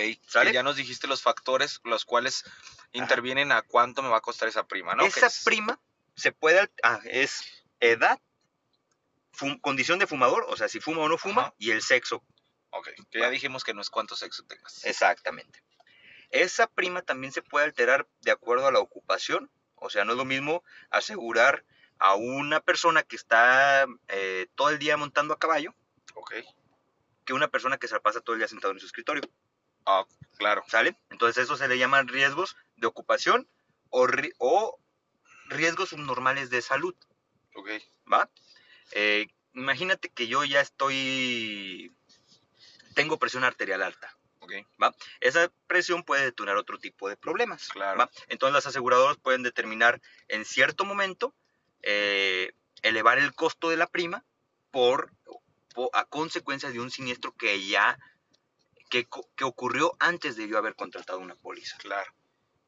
ya 0.53 0.63
nos 0.63 0.77
dijiste 0.77 1.09
los 1.09 1.23
factores 1.23 1.81
los 1.83 2.05
cuales 2.05 2.45
intervienen 2.93 3.51
a 3.51 3.63
cuánto 3.63 4.01
me 4.01 4.09
va 4.11 4.19
a 4.19 4.21
costar 4.21 4.49
esa 4.49 4.65
prima, 4.69 4.95
¿no? 4.95 5.05
Esa 5.05 5.27
es- 5.27 5.43
prima 5.43 5.81
se 6.15 6.31
puede... 6.31 6.71
Ah, 6.85 7.01
es 7.05 7.43
edad, 7.81 8.21
fum- 9.33 9.61
condición 9.61 9.99
de 9.99 10.07
fumador, 10.07 10.47
o 10.49 10.57
sea, 10.57 10.69
si 10.69 10.79
fuma 10.79 11.03
o 11.03 11.09
no 11.09 11.19
fuma, 11.19 11.43
Ajá. 11.43 11.55
y 11.59 11.73
el 11.73 11.83
sexo. 11.83 12.23
Ok, 12.71 12.91
que 13.11 13.19
ya 13.21 13.29
dijimos 13.29 13.65
que 13.65 13.75
no 13.75 13.81
es 13.83 13.91
cuánto 13.91 14.15
sexo 14.15 14.45
tengas. 14.45 14.85
Exactamente. 14.85 15.65
Esa 16.31 16.69
prima 16.69 17.03
también 17.03 17.33
se 17.33 17.43
puede 17.43 17.65
alterar 17.67 18.07
de 18.21 18.31
acuerdo 18.31 18.69
a 18.69 18.73
la 18.73 18.79
ocupación, 18.79 19.51
o 19.75 19.91
sea, 19.91 20.05
no 20.05 20.13
es 20.13 20.19
lo 20.19 20.25
mismo 20.25 20.63
asegurar 20.91 21.65
a 21.99 22.15
una 22.15 22.61
persona 22.61 23.03
que 23.03 23.17
está 23.17 23.87
eh, 24.07 24.47
todo 24.55 24.71
el 24.71 24.79
día 24.79 24.97
montando 24.97 25.35
a 25.35 25.39
caballo 25.41 25.75
que 27.25 27.33
una 27.33 27.49
persona 27.49 27.79
que 27.79 27.89
se 27.89 27.95
la 27.95 28.01
pasa 28.01 28.21
todo 28.21 28.35
el 28.35 28.41
día 28.41 28.49
sentado 28.49 28.73
en 28.73 28.81
su 28.81 28.87
escritorio. 28.87 29.23
Ah, 29.87 30.05
claro. 30.37 30.63
¿Sale? 30.69 30.97
Entonces 31.11 31.45
eso 31.45 31.57
se 31.57 31.69
le 31.69 31.79
llaman 31.79 32.09
riesgos 32.09 32.57
de 32.77 32.87
ocupación 32.87 33.49
o, 33.91 34.07
ri- 34.07 34.35
o 34.39 34.79
riesgos 35.47 35.91
subnormales 35.91 36.51
de 36.51 36.63
salud, 36.63 36.95
Ok. 37.55 37.69
¿va? 38.11 38.29
Eh, 38.93 39.27
imagínate 39.55 40.09
que 40.09 40.27
yo 40.27 40.45
ya 40.45 40.61
estoy, 40.61 41.93
tengo 42.95 43.19
presión 43.19 43.45
arterial 43.45 43.83
alta. 43.83 44.17
Ok. 44.41 44.53
Esa 45.21 45.53
presión 45.67 46.03
puede 46.03 46.25
detonar 46.25 46.57
otro 46.57 46.79
tipo 46.79 47.09
de 47.09 47.17
problemas. 47.17 47.69
Claro. 47.69 47.99
¿va? 47.99 48.11
Entonces 48.29 48.55
las 48.55 48.67
aseguradoras 48.67 49.17
pueden 49.19 49.43
determinar 49.43 50.01
en 50.29 50.45
cierto 50.45 50.85
momento 50.85 51.35
eh, 51.83 52.53
elevar 52.83 53.19
el 53.19 53.35
costo 53.35 53.69
de 53.71 53.77
la 53.77 53.87
prima 53.87 54.25
por, 54.71 55.13
po- 55.75 55.91
a 55.95 56.05
consecuencia 56.07 56.71
de 56.71 56.81
un 56.81 56.91
siniestro 56.91 57.33
que 57.37 57.65
ya 57.67 57.99
que, 59.01 59.45
ocurrió 59.45 59.97
antes 59.99 60.37
de 60.37 60.47
yo 60.47 60.59
haber 60.59 60.75
contratado 60.75 61.19
una 61.19 61.35
póliza. 61.35 61.77
Claro. 61.79 62.13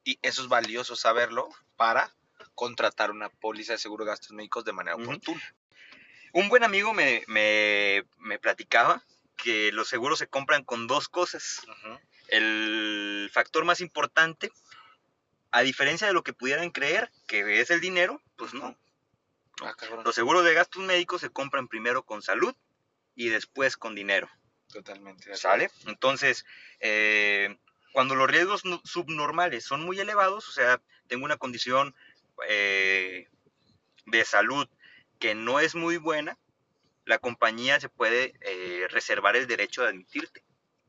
Y 0.03 0.17
eso 0.23 0.41
es 0.41 0.47
valioso 0.47 0.95
saberlo 0.95 1.47
para 1.75 2.13
contratar 2.55 3.11
una 3.11 3.29
póliza 3.29 3.73
de 3.73 3.77
seguro 3.79 4.03
de 4.05 4.11
gastos 4.11 4.31
médicos 4.31 4.65
de 4.65 4.73
manera 4.73 4.95
oportuna. 4.95 5.41
Un 6.33 6.49
buen 6.49 6.63
amigo 6.63 6.93
me, 6.93 7.23
me- 7.27 8.05
me 8.17 8.39
platicaba 8.39 9.03
que 9.37 9.71
los 9.71 9.87
seguros 9.87 10.19
se 10.19 10.27
compran 10.27 10.63
con 10.63 10.87
dos 10.87 11.07
cosas. 11.09 11.61
El 12.27 13.29
factor 13.31 13.63
más 13.65 13.79
importante, 13.81 14.51
a 15.51 15.61
diferencia 15.61 16.07
de 16.07 16.13
lo 16.13 16.23
que 16.23 16.33
pudieran 16.33 16.71
creer, 16.71 17.11
que 17.27 17.61
es 17.61 17.69
el 17.69 17.79
dinero, 17.81 18.21
pues 18.35 18.53
no. 18.53 18.77
Ah. 19.61 19.75
Los 20.03 20.15
seguros 20.15 20.43
de 20.43 20.53
gastos 20.53 20.83
médicos 20.83 21.21
se 21.21 21.29
compran 21.29 21.67
primero 21.67 22.03
con 22.03 22.21
salud 22.21 22.53
y 23.15 23.29
después 23.29 23.77
con 23.77 23.95
dinero. 23.95 24.29
Totalmente. 24.75 25.33
¿Sale? 25.37 25.71
Entonces, 25.85 26.45
eh, 26.81 27.57
cuando 27.93 28.13
los 28.13 28.29
riesgos 28.29 28.61
subnormales 28.83 29.63
son 29.63 29.85
muy 29.85 29.97
elevados, 30.01 30.49
o 30.49 30.51
sea, 30.51 30.81
tengo 31.07 31.23
una 31.23 31.37
condición 31.37 31.95
eh, 32.49 33.29
de 34.05 34.25
salud 34.25 34.67
que 35.17 35.33
no 35.33 35.61
es 35.61 35.75
muy 35.75 35.95
buena, 35.95 36.37
la 37.05 37.19
compañía 37.19 37.79
se 37.79 37.87
puede 37.87 38.33
eh, 38.41 38.87
reservar 38.89 39.37
el 39.37 39.47
derecho 39.47 39.83
de 39.83 39.87
admitirte, 39.89 40.43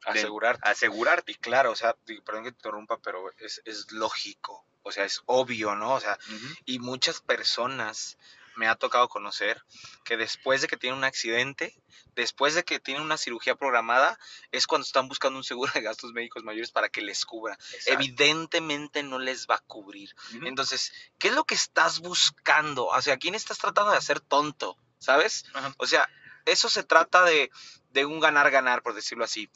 de 0.04 0.10
Asegurar. 0.10 0.58
asegurarte. 0.62 1.30
Y 1.30 1.36
claro, 1.36 1.70
o 1.70 1.76
sea, 1.76 1.94
perdón 2.24 2.42
que 2.42 2.50
te 2.50 2.56
interrumpa, 2.56 2.98
pero 2.98 3.30
es, 3.38 3.62
es 3.66 3.92
lógico. 3.92 4.66
O 4.82 4.90
sea, 4.90 5.04
es 5.04 5.22
obvio, 5.26 5.76
¿no? 5.76 5.94
O 5.94 6.00
sea, 6.00 6.18
y 6.64 6.80
muchas 6.80 7.20
personas 7.20 8.18
me 8.56 8.68
ha 8.68 8.74
tocado 8.74 9.08
conocer 9.08 9.62
que 10.04 10.16
después 10.16 10.60
de 10.62 10.68
que 10.68 10.76
tienen 10.76 10.98
un 10.98 11.04
accidente, 11.04 11.74
después 12.14 12.54
de 12.54 12.64
que 12.64 12.80
tienen 12.80 13.02
una 13.02 13.16
cirugía 13.16 13.54
programada, 13.54 14.18
es 14.50 14.66
cuando 14.66 14.84
están 14.86 15.08
buscando 15.08 15.38
un 15.38 15.44
seguro 15.44 15.70
de 15.74 15.82
gastos 15.82 16.12
médicos 16.12 16.42
mayores 16.42 16.70
para 16.70 16.88
que 16.88 17.02
les 17.02 17.24
cubra. 17.24 17.54
Exacto. 17.54 17.92
Evidentemente 17.92 19.02
no 19.02 19.18
les 19.18 19.46
va 19.46 19.56
a 19.56 19.60
cubrir. 19.66 20.14
Entonces, 20.42 20.92
¿qué 21.18 21.28
es 21.28 21.34
lo 21.34 21.44
que 21.44 21.54
estás 21.54 22.00
buscando? 22.00 22.86
O 22.86 23.02
sea, 23.02 23.14
¿a 23.14 23.18
quién 23.18 23.34
estás 23.34 23.58
tratando 23.58 23.92
de 23.92 23.98
hacer 23.98 24.20
tonto? 24.20 24.76
¿Sabes? 24.98 25.44
O 25.76 25.86
sea, 25.86 26.08
eso 26.46 26.68
se 26.70 26.84
trata 26.84 27.24
de, 27.24 27.50
de 27.90 28.06
un 28.06 28.20
ganar-ganar, 28.20 28.82
por 28.82 28.94
decirlo 28.94 29.24
así. 29.24 29.50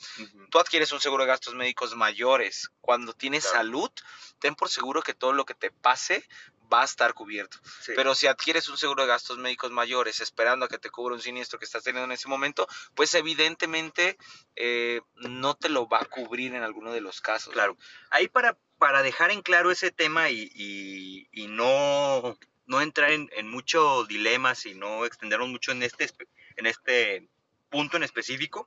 Tú 0.50 0.58
adquieres 0.58 0.92
un 0.92 1.00
seguro 1.00 1.22
de 1.24 1.28
gastos 1.28 1.54
médicos 1.54 1.94
mayores. 1.94 2.70
Cuando 2.80 3.14
tienes 3.14 3.44
Claro. 3.44 3.58
salud, 3.58 3.90
ten 4.38 4.54
por 4.54 4.68
seguro 4.68 5.02
que 5.02 5.14
todo 5.14 5.32
lo 5.32 5.44
que 5.44 5.54
te 5.54 5.70
pase 5.70 6.26
va 6.72 6.82
a 6.82 6.84
estar 6.84 7.14
cubierto. 7.14 7.58
Sí. 7.80 7.92
Pero 7.96 8.14
si 8.14 8.26
adquieres 8.26 8.68
un 8.68 8.78
seguro 8.78 9.02
de 9.02 9.08
gastos 9.08 9.38
médicos 9.38 9.70
mayores 9.70 10.20
esperando 10.20 10.66
a 10.66 10.68
que 10.68 10.78
te 10.78 10.90
cubra 10.90 11.14
un 11.14 11.20
siniestro 11.22 11.58
que 11.58 11.64
estás 11.64 11.82
teniendo 11.82 12.04
en 12.06 12.12
ese 12.12 12.28
momento, 12.28 12.66
pues 12.94 13.14
evidentemente 13.14 14.16
eh, 14.56 15.00
no 15.16 15.54
te 15.54 15.68
lo 15.68 15.88
va 15.88 16.00
a 16.00 16.04
cubrir 16.04 16.54
en 16.54 16.62
alguno 16.62 16.92
de 16.92 17.00
los 17.00 17.20
casos. 17.20 17.52
Claro. 17.52 17.76
Ahí 18.10 18.28
para, 18.28 18.56
para 18.78 19.02
dejar 19.02 19.30
en 19.30 19.42
claro 19.42 19.70
ese 19.70 19.90
tema 19.90 20.30
y, 20.30 20.50
y- 20.54 21.28
y 21.32 21.46
no, 21.48 22.38
no 22.66 22.80
entrar 22.80 23.10
en, 23.12 23.28
en 23.34 23.48
muchos 23.50 24.06
dilemas 24.08 24.66
y 24.66 24.74
no 24.74 25.04
extendernos 25.04 25.48
mucho 25.48 25.72
en 25.72 25.82
este, 25.82 26.10
en 26.56 26.66
este 26.66 27.28
punto 27.68 27.96
en 27.96 28.02
específico, 28.02 28.66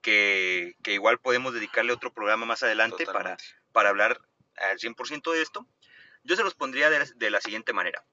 que, 0.00 0.76
que 0.82 0.92
igual 0.94 1.18
podemos 1.18 1.52
dedicarle 1.52 1.92
otro 1.92 2.12
programa 2.12 2.46
más 2.46 2.62
adelante 2.62 3.04
para, 3.06 3.36
para 3.72 3.88
hablar 3.90 4.20
al 4.56 4.78
100% 4.78 5.32
de 5.32 5.42
esto, 5.42 5.66
yo 6.24 6.36
se 6.36 6.44
los 6.44 6.54
pondría 6.54 6.90
de 6.90 6.98
la, 6.98 7.04
de 7.04 7.30
la 7.30 7.40
siguiente 7.40 7.72
manera. 7.72 8.04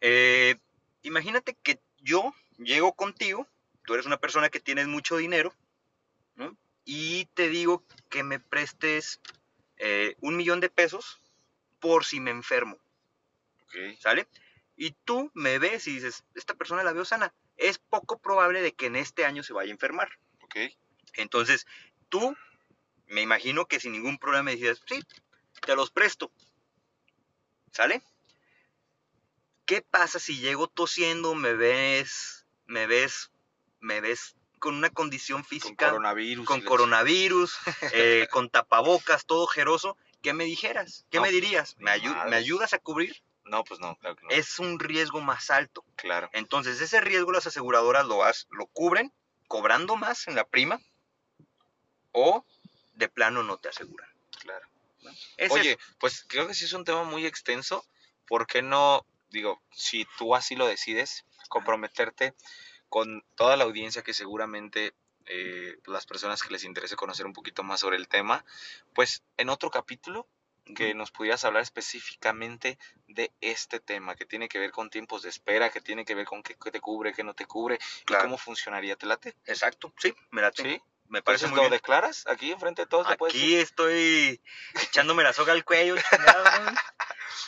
Eh, 0.00 0.56
imagínate 1.02 1.56
que 1.62 1.80
yo 1.98 2.34
llego 2.58 2.92
contigo, 2.94 3.46
tú 3.84 3.94
eres 3.94 4.06
una 4.06 4.18
persona 4.18 4.48
que 4.48 4.60
tienes 4.60 4.86
mucho 4.88 5.16
dinero, 5.16 5.54
¿no? 6.34 6.56
y 6.84 7.26
te 7.34 7.48
digo 7.48 7.84
que 8.08 8.22
me 8.22 8.40
prestes 8.40 9.20
eh, 9.78 10.16
un 10.20 10.36
millón 10.36 10.60
de 10.60 10.68
pesos 10.68 11.20
por 11.80 12.04
si 12.04 12.20
me 12.20 12.30
enfermo, 12.30 12.78
Ok. 13.64 13.98
¿sale? 14.00 14.28
Y 14.76 14.92
tú 15.04 15.30
me 15.34 15.58
ves 15.58 15.86
y 15.86 15.94
dices, 15.94 16.24
esta 16.34 16.54
persona 16.54 16.82
la 16.82 16.92
veo 16.92 17.04
sana, 17.04 17.32
es 17.56 17.78
poco 17.78 18.18
probable 18.18 18.62
de 18.62 18.72
que 18.72 18.86
en 18.86 18.96
este 18.96 19.24
año 19.24 19.42
se 19.42 19.52
vaya 19.52 19.70
a 19.70 19.74
enfermar. 19.74 20.10
Entonces, 21.14 21.66
tú, 22.08 22.36
me 23.06 23.22
imagino 23.22 23.66
que 23.66 23.80
sin 23.80 23.92
ningún 23.92 24.18
problema 24.18 24.44
me 24.44 24.56
dices, 24.56 24.82
sí, 24.86 25.02
te 25.64 25.76
los 25.76 25.90
presto. 25.90 26.30
¿Sale? 27.72 28.02
¿Qué 29.66 29.82
pasa 29.82 30.18
si 30.18 30.38
llego 30.38 30.68
tosiendo, 30.68 31.34
me 31.34 31.54
ves, 31.54 32.46
me 32.66 32.86
ves, 32.86 33.30
me 33.80 34.00
ves 34.00 34.36
con 34.58 34.74
una 34.76 34.90
condición 34.90 35.40
Con 35.42 35.48
física, 35.48 35.86
con, 35.86 35.94
coronavirus. 35.96 36.48
la 36.50 36.64
coronavirus, 36.64 37.56
eh, 37.92 38.28
con 38.30 38.50
tapabocas, 38.50 39.24
todo 39.26 39.42
ojeroso? 39.42 39.96
¿Qué 40.20 40.32
me 40.34 40.44
dijeras? 40.44 41.06
¿Qué 41.10 41.18
No, 41.18 41.22
me 41.22 41.28
pues, 41.30 41.40
dirías? 41.42 41.76
¿Me, 41.78 41.90
ayu-. 41.90 42.28
¿Me 42.28 42.36
ayudas 42.36 42.72
a 42.74 42.78
cubrir? 42.78 43.22
No, 43.44 43.64
pues 43.64 43.80
no, 43.80 43.96
claro 43.96 44.16
que 44.16 44.22
no. 44.22 44.30
Es 44.30 44.58
un 44.60 44.78
riesgo 44.78 45.20
más 45.20 45.50
alto. 45.50 45.84
Claro. 45.96 46.30
Entonces, 46.32 46.80
ese 46.80 47.00
riesgo 47.00 47.32
las 47.32 47.46
aseguradoras 47.46 48.06
lo, 48.06 48.22
has- 48.22 48.46
lo 48.50 48.66
cubren 48.66 49.12
cobrando 49.48 49.96
más 49.96 50.28
en 50.28 50.34
la 50.36 50.44
prima 50.46 50.80
o 52.12 52.44
de 52.94 53.08
plano 53.08 53.42
no 53.42 53.56
te 53.58 53.68
aseguran. 53.68 54.08
Claro. 54.40 54.66
Ese 55.36 55.54
Oye, 55.54 55.70
es- 55.72 55.78
pues 55.98 56.24
creo 56.28 56.46
que 56.46 56.54
sí 56.54 56.64
es 56.64 56.72
un 56.72 56.84
tema 56.84 57.04
muy 57.04 57.26
extenso. 57.26 57.84
¿Por 58.26 58.46
qué 58.46 58.62
no, 58.62 59.04
digo, 59.30 59.60
si 59.72 60.06
tú 60.18 60.34
así 60.34 60.56
lo 60.56 60.66
decides, 60.66 61.24
comprometerte 61.48 62.34
con 62.88 63.22
toda 63.36 63.56
la 63.56 63.64
audiencia 63.64 64.02
que 64.02 64.14
seguramente 64.14 64.94
eh, 65.26 65.76
las 65.86 66.04
personas 66.06 66.42
que 66.42 66.50
les 66.52 66.64
interese 66.64 66.96
conocer 66.96 67.26
un 67.26 67.32
poquito 67.32 67.62
más 67.62 67.80
sobre 67.80 67.96
el 67.96 68.08
tema, 68.08 68.44
pues 68.94 69.22
en 69.36 69.48
otro 69.50 69.70
capítulo 69.70 70.26
que 70.76 70.94
nos 70.94 71.10
pudieras 71.10 71.44
hablar 71.44 71.62
específicamente 71.62 72.78
de 73.08 73.32
este 73.40 73.80
tema, 73.80 74.14
que 74.14 74.24
tiene 74.26 74.48
que 74.48 74.58
ver 74.58 74.70
con 74.70 74.90
tiempos 74.90 75.22
de 75.22 75.28
espera, 75.28 75.70
que 75.70 75.80
tiene 75.80 76.04
que 76.04 76.14
ver 76.14 76.24
con 76.26 76.42
qué, 76.42 76.56
qué 76.62 76.70
te 76.70 76.80
cubre, 76.80 77.12
qué 77.12 77.24
no 77.24 77.34
te 77.34 77.46
cubre, 77.46 77.78
Claro. 78.04 78.24
y 78.24 78.26
cómo 78.26 78.38
funcionaría. 78.38 78.96
¿Te 78.96 79.06
late? 79.06 79.34
Exacto, 79.46 79.92
sí, 79.98 80.14
me 80.30 80.42
late. 80.42 80.62
¿Sí? 80.62 80.82
Me 81.12 81.20
parece 81.22 81.46
muy 81.46 81.56
¿lo 81.56 81.62
bien. 81.64 81.72
declaras 81.72 82.26
aquí 82.26 82.50
enfrente 82.52 82.82
de 82.82 82.86
todos? 82.86 83.06
¿Lo 83.06 83.16
puedes 83.18 83.34
Aquí 83.34 83.56
estoy 83.56 84.40
echándome 84.82 85.22
la 85.22 85.34
soga 85.34 85.52
al 85.52 85.62
cuello. 85.62 85.94
chingado. 86.10 86.44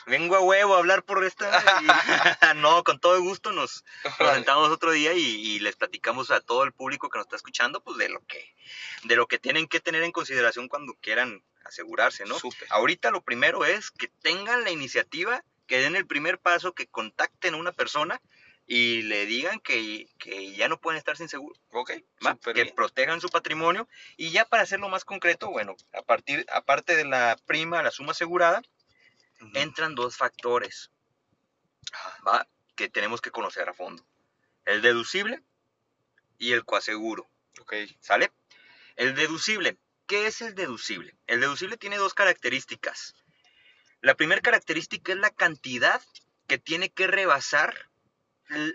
Vengo 0.06 0.36
a 0.36 0.40
huevo 0.40 0.74
a 0.74 0.78
hablar 0.78 1.02
por 1.02 1.24
esta. 1.24 1.48
y- 1.80 1.86
no, 2.56 2.84
con 2.84 3.00
todo 3.00 3.18
gusto 3.22 3.52
nos, 3.52 3.82
sentamos 4.18 4.68
otro 4.68 4.92
día 4.92 5.14
y, 5.14 5.18
y 5.22 5.60
les 5.60 5.76
platicamos 5.76 6.30
a 6.30 6.42
todo 6.42 6.64
el 6.64 6.72
público 6.72 7.08
que 7.08 7.16
nos 7.16 7.24
está 7.24 7.36
escuchando, 7.36 7.82
pues 7.82 7.96
de 7.96 8.10
lo 8.10 8.20
que, 8.26 8.54
de 9.04 9.16
lo 9.16 9.26
que 9.26 9.38
tienen 9.38 9.66
que 9.66 9.80
tener 9.80 10.02
en 10.02 10.12
consideración 10.12 10.68
cuando 10.68 10.92
quieran 11.00 11.42
asegurarse, 11.64 12.26
¿no? 12.26 12.38
Súper. 12.38 12.68
Ahorita 12.70 13.10
lo 13.10 13.22
primero 13.22 13.64
es 13.64 13.90
que 13.90 14.08
tengan 14.08 14.64
la 14.64 14.72
iniciativa, 14.72 15.42
que 15.66 15.78
den 15.78 15.96
el 15.96 16.06
primer 16.06 16.38
paso, 16.38 16.74
que 16.74 16.86
contacten 16.86 17.54
a 17.54 17.56
una 17.56 17.72
persona 17.72 18.20
y 18.66 19.02
le 19.02 19.26
digan 19.26 19.60
que, 19.60 20.08
que 20.18 20.52
ya 20.52 20.68
no 20.68 20.80
pueden 20.80 20.98
estar 20.98 21.16
sin 21.16 21.28
seguro, 21.28 21.54
Ok, 21.70 21.92
¿va? 22.24 22.32
súper 22.32 22.54
que 22.54 22.62
bien. 22.64 22.74
protejan 22.74 23.20
su 23.20 23.28
patrimonio 23.28 23.88
y 24.16 24.30
ya 24.30 24.44
para 24.46 24.62
hacerlo 24.62 24.88
más 24.88 25.04
concreto, 25.04 25.50
bueno, 25.50 25.76
a 25.92 26.02
partir, 26.02 26.46
aparte 26.50 26.96
de 26.96 27.04
la 27.04 27.36
prima, 27.46 27.82
la 27.82 27.90
suma 27.90 28.12
asegurada, 28.12 28.62
entran 29.54 29.94
dos 29.94 30.16
factores. 30.16 30.90
¿va? 32.26 32.48
Que 32.76 32.88
tenemos 32.88 33.20
que 33.20 33.30
conocer 33.30 33.68
a 33.68 33.74
fondo. 33.74 34.04
El 34.64 34.80
deducible 34.82 35.42
y 36.38 36.52
el 36.52 36.64
coaseguro. 36.64 37.28
¿Sale? 38.00 38.32
El 38.96 39.14
deducible. 39.14 39.78
¿Qué 40.06 40.26
es 40.26 40.40
el 40.42 40.54
deducible? 40.54 41.14
El 41.26 41.40
deducible 41.40 41.76
tiene 41.76 41.96
dos 41.96 42.14
características. 42.14 43.14
La 44.00 44.14
primera 44.14 44.40
característica 44.40 45.12
es 45.12 45.18
la 45.18 45.30
cantidad 45.30 46.02
que 46.46 46.58
tiene 46.58 46.90
que 46.90 47.06
rebasar 47.06 47.90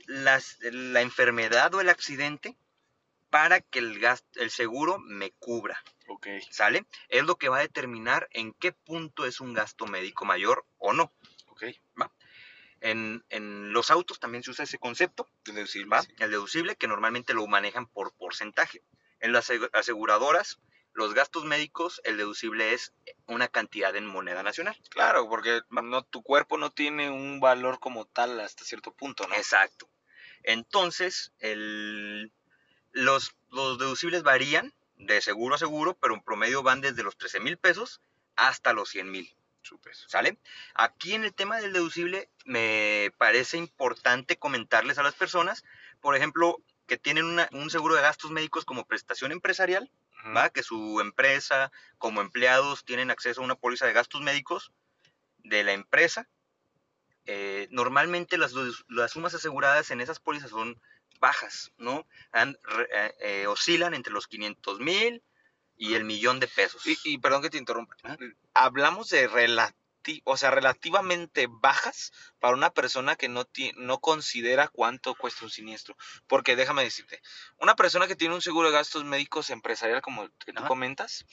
las- 0.08 0.58
la 0.62 1.02
enfermedad 1.02 1.74
o 1.76 1.82
el 1.82 1.90
accidente 1.90 2.56
para 3.30 3.62
que 3.62 3.80
el, 3.80 4.02
el 4.36 4.50
seguro 4.50 4.98
me 5.00 5.32
cubra. 5.32 5.84
ok. 6.08 6.28
¿Sale? 6.50 6.86
Es 7.10 7.24
lo 7.24 7.36
que 7.38 7.50
va 7.50 7.58
a 7.58 7.62
determinar 7.62 8.28
en 8.32 8.54
qué 8.54 8.72
punto 8.72 9.26
es 9.26 9.40
un 9.40 9.54
gasto 9.54 9.86
médico 9.86 10.26
mayor 10.26 10.66
o 10.78 10.94
no. 10.94 11.14
Ok, 11.48 11.64
En, 12.82 13.24
en 13.30 13.74
los 13.74 13.92
autos 13.92 14.20
también 14.20 14.44
se 14.44 14.52
usa 14.52 14.64
ese 14.64 14.80
concepto. 14.80 15.30
deducible. 15.44 15.90
¿va? 15.90 16.02
sí. 16.02 16.14
El 16.18 16.32
deducible 16.32 16.76
que 16.78 16.88
normalmente 16.88 17.34
lo 17.34 17.46
manejan 17.46 17.86
por 17.88 18.14
porcentaje. 18.14 18.82
En 19.20 19.34
las 19.34 19.50
asegu- 19.50 19.70
aseguradoras 19.74 20.60
los 21.00 21.14
gastos 21.14 21.46
médicos, 21.46 22.02
el 22.04 22.18
deducible 22.18 22.74
es 22.74 22.94
una 23.26 23.48
cantidad 23.48 23.96
en 23.96 24.06
moneda 24.06 24.44
nacional. 24.44 24.78
Claro, 24.90 25.28
porque 25.30 25.62
no, 25.70 26.04
tu 26.04 26.22
cuerpo 26.22 26.58
no 26.58 26.72
tiene 26.72 27.10
un 27.10 27.40
valor 27.40 27.80
como 27.80 28.06
tal 28.06 28.40
hasta 28.40 28.66
cierto 28.66 28.94
punto, 28.94 29.28
¿no? 29.28 29.36
Exacto. 29.36 29.90
Entonces, 30.44 31.32
el, 31.40 32.32
los, 32.92 33.36
los 33.50 33.80
deducibles 33.80 34.24
varían 34.24 34.74
de 34.98 35.22
seguro 35.22 35.56
a 35.56 35.58
seguro, 35.58 35.98
pero 35.98 36.14
en 36.14 36.22
promedio 36.22 36.64
van 36.64 36.82
desde 36.82 37.04
los 37.04 37.18
13 37.18 37.40
mil 37.40 37.58
pesos 37.58 38.02
hasta 38.36 38.74
los 38.74 38.90
100 38.90 39.10
mil. 39.10 39.36
¿Sale? 40.08 40.38
Aquí 40.74 41.14
en 41.14 41.24
el 41.24 41.34
tema 41.34 41.60
del 41.60 41.74
deducible 41.74 42.30
me 42.46 43.14
parece 43.18 43.58
importante 43.58 44.38
comentarles 44.38 44.98
a 44.98 45.04
las 45.04 45.14
personas, 45.14 45.64
por 46.02 46.16
ejemplo, 46.16 46.58
que 46.88 46.98
tienen 46.98 47.40
un 47.52 47.70
seguro 47.70 47.96
de 47.96 48.02
gastos 48.02 48.32
médicos 48.32 48.66
como 48.66 48.88
prestación 48.88 49.32
empresarial, 49.32 49.92
¿va? 50.36 50.50
que 50.50 50.64
su 50.64 51.00
empresa 51.02 51.72
como 51.98 52.22
empleados 52.22 52.86
tienen 52.86 53.12
acceso 53.12 53.42
a 53.42 53.46
una 53.46 53.56
póliza 53.56 53.86
de 53.86 53.94
gastos 53.94 54.22
médicos 54.22 54.72
de 55.38 55.64
la 55.64 55.74
empresa. 55.74 56.28
Eh, 57.26 57.68
normalmente 57.72 58.38
las, 58.38 58.54
las, 58.88 59.12
sumas 59.12 59.34
aseguradas 59.34 59.92
en 59.92 60.02
esas 60.02 60.20
pólizas 60.20 60.50
son 60.50 60.82
bajas, 61.20 61.72
¿no? 61.78 62.08
Eh, 62.34 63.16
eh, 63.20 63.48
oscilan 63.48 63.94
entre 63.94 64.14
los 64.14 64.28
500 64.28 64.80
mil 64.80 65.24
y 65.78 65.94
el 65.94 66.04
millón 66.04 66.40
de 66.40 66.48
pesos. 66.48 66.82
Y, 66.86 67.18
perdón 67.20 67.42
que 67.42 67.50
te 67.50 67.58
interrumpa. 67.58 67.96
Hablamos 68.54 69.10
de 69.10 69.28
o 70.24 70.38
sea, 70.38 70.52
relativamente 70.52 71.48
bajas 71.50 72.12
para 72.40 72.56
una 72.56 72.70
persona 72.70 73.16
que 73.16 73.30
no, 73.30 73.46
no 73.78 74.00
considera 74.00 74.68
cuánto 74.68 75.16
cuesta 75.16 75.46
un 75.46 75.52
siniestro. 75.52 75.96
Porque 76.28 76.56
déjame 76.56 76.84
decirte, 76.84 77.22
una 77.60 77.76
persona 77.76 78.08
que 78.08 78.16
tiene 78.16 78.36
un 78.36 78.42
seguro 78.42 78.70
de 78.70 78.74
gastos 78.74 79.04
médicos 79.04 79.50
empresarial, 79.50 80.02
como 80.02 80.28
que 80.46 80.54
tú 80.54 80.64
comentas, 80.66 81.26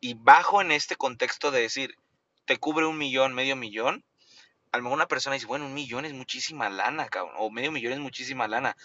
y 0.00 0.14
bajo 0.14 0.60
en 0.60 0.72
este 0.72 0.96
contexto 0.96 1.50
de 1.50 1.60
decir, 1.60 1.96
te 2.44 2.58
cubre 2.58 2.86
un 2.86 2.98
millón, 2.98 3.34
medio 3.34 3.56
millón, 3.56 4.04
a 4.72 4.76
lo 4.76 4.82
mejor 4.82 4.96
una 4.96 5.08
persona 5.08 5.34
dice, 5.34 5.46
bueno, 5.46 5.66
un 5.66 5.74
millón 5.74 6.04
es 6.04 6.12
muchísima 6.12 6.68
lana, 6.68 7.08
cabrón, 7.08 7.34
o 7.38 7.50
medio 7.50 7.72
millón 7.72 7.94
es 7.94 7.98
muchísima 7.98 8.48
lana. 8.48 8.76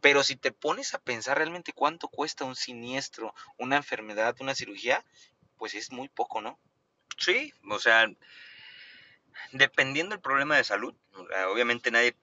Pero 0.00 0.22
si 0.22 0.36
te 0.36 0.52
pones 0.52 0.94
a 0.94 0.98
pensar 0.98 1.38
realmente 1.38 1.72
cuánto 1.72 2.08
cuesta 2.08 2.44
un 2.44 2.56
siniestro, 2.56 3.34
una 3.58 3.76
enfermedad, 3.76 4.36
una 4.40 4.54
cirugía, 4.54 5.04
pues 5.56 5.74
es 5.74 5.90
muy 5.90 6.08
poco, 6.08 6.40
¿no? 6.40 6.58
Sí, 7.18 7.52
o 7.68 7.78
sea, 7.78 8.06
dependiendo 9.52 10.14
del 10.14 10.22
problema 10.22 10.56
de 10.56 10.64
salud, 10.64 10.94
obviamente 11.50 11.90
nadie, 11.90 12.16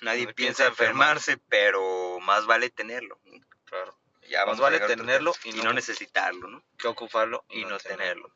nadie 0.00 0.32
piensa 0.34 0.66
enfermarse, 0.66 1.38
pero 1.48 2.20
más 2.20 2.46
vale 2.46 2.70
tenerlo. 2.70 3.18
Claro. 3.64 3.96
Ya 4.28 4.44
más 4.44 4.58
vale 4.58 4.78
tenerlo 4.80 5.32
y, 5.44 5.52
no, 5.52 5.72
necesitarlo, 5.72 6.48
¿no? 6.48 6.62
Que 6.76 6.86
ocuparlo 6.86 7.44
y, 7.48 7.64
no, 7.64 7.78
tenerlo. 7.78 8.30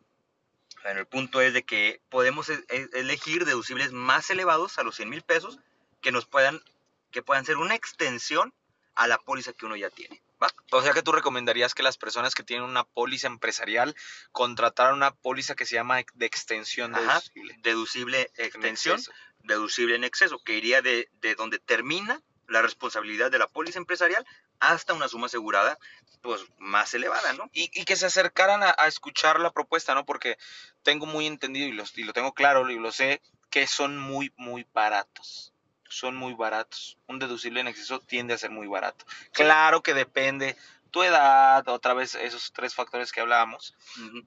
Bueno, 0.82 1.00
el 1.00 1.06
punto 1.06 1.40
es 1.40 1.52
de 1.52 1.64
que 1.64 2.00
podemos 2.08 2.48
e, 2.48 2.64
e, 2.68 2.88
elegir 2.94 3.44
deducibles 3.44 3.92
más 3.92 4.30
elevados 4.30 4.78
a 4.78 4.82
los 4.82 4.96
100 4.96 5.10
mil 5.10 5.22
pesos 5.22 5.58
que 6.00 6.10
nos 6.10 6.26
puedan, 6.26 6.62
que 7.10 7.22
puedan 7.22 7.44
ser 7.44 7.58
una 7.58 7.74
extensión 7.74 8.54
a 8.94 9.06
la 9.06 9.18
póliza 9.18 9.52
que 9.52 9.66
uno 9.66 9.76
ya 9.76 9.90
tiene. 9.90 10.22
O 10.70 10.82
sea 10.82 10.92
que 10.92 11.02
tú 11.02 11.12
recomendarías 11.12 11.74
que 11.74 11.82
las 11.82 11.96
personas 11.96 12.34
que 12.34 12.42
tienen 12.42 12.68
una 12.68 12.84
póliza 12.84 13.26
empresarial 13.26 13.94
contrataran 14.32 14.94
una 14.94 15.14
póliza 15.14 15.54
que 15.54 15.66
se 15.66 15.74
llama 15.74 16.02
de 16.14 16.26
extensión 16.26 16.92
deducible. 16.92 17.58
deducible 17.62 18.30
extensión, 18.36 19.00
deducible 19.44 19.96
en 19.96 20.04
exceso, 20.04 20.42
que 20.42 20.56
iría 20.56 20.82
de, 20.82 21.08
de 21.20 21.34
donde 21.34 21.58
termina 21.58 22.20
la 22.48 22.62
responsabilidad 22.62 23.30
de 23.30 23.38
la 23.38 23.48
póliza 23.48 23.78
empresarial 23.78 24.26
hasta 24.60 24.94
una 24.94 25.08
suma 25.08 25.26
asegurada 25.26 25.78
pues 26.22 26.40
más 26.58 26.94
elevada, 26.94 27.32
¿no? 27.32 27.50
Y, 27.52 27.70
y 27.74 27.84
que 27.84 27.96
se 27.96 28.06
acercaran 28.06 28.62
a, 28.62 28.70
escuchar 28.86 29.40
la 29.40 29.50
propuesta, 29.50 29.94
¿no? 29.94 30.04
Porque 30.04 30.38
tengo 30.84 31.04
muy 31.04 31.26
entendido 31.26 31.66
y, 31.66 32.00
y 32.00 32.04
lo 32.04 32.12
tengo 32.12 32.32
claro 32.32 32.70
y 32.70 32.78
lo 32.78 32.92
sé 32.92 33.20
que 33.50 33.66
son 33.66 33.98
muy, 33.98 34.32
muy 34.36 34.64
baratos 34.72 35.51
son 35.92 36.16
muy 36.16 36.34
baratos. 36.34 36.98
Un 37.06 37.18
deducible 37.18 37.60
en 37.60 37.68
exceso 37.68 38.00
tiende 38.00 38.34
a 38.34 38.38
ser 38.38 38.50
muy 38.50 38.66
barato. 38.66 39.04
Claro 39.32 39.82
que 39.82 39.94
depende 39.94 40.56
tu 40.90 41.02
edad, 41.02 41.66
otra 41.68 41.94
vez 41.94 42.14
esos 42.14 42.52
tres 42.52 42.74
factores 42.74 43.12
que 43.12 43.20
hablábamos, 43.20 43.74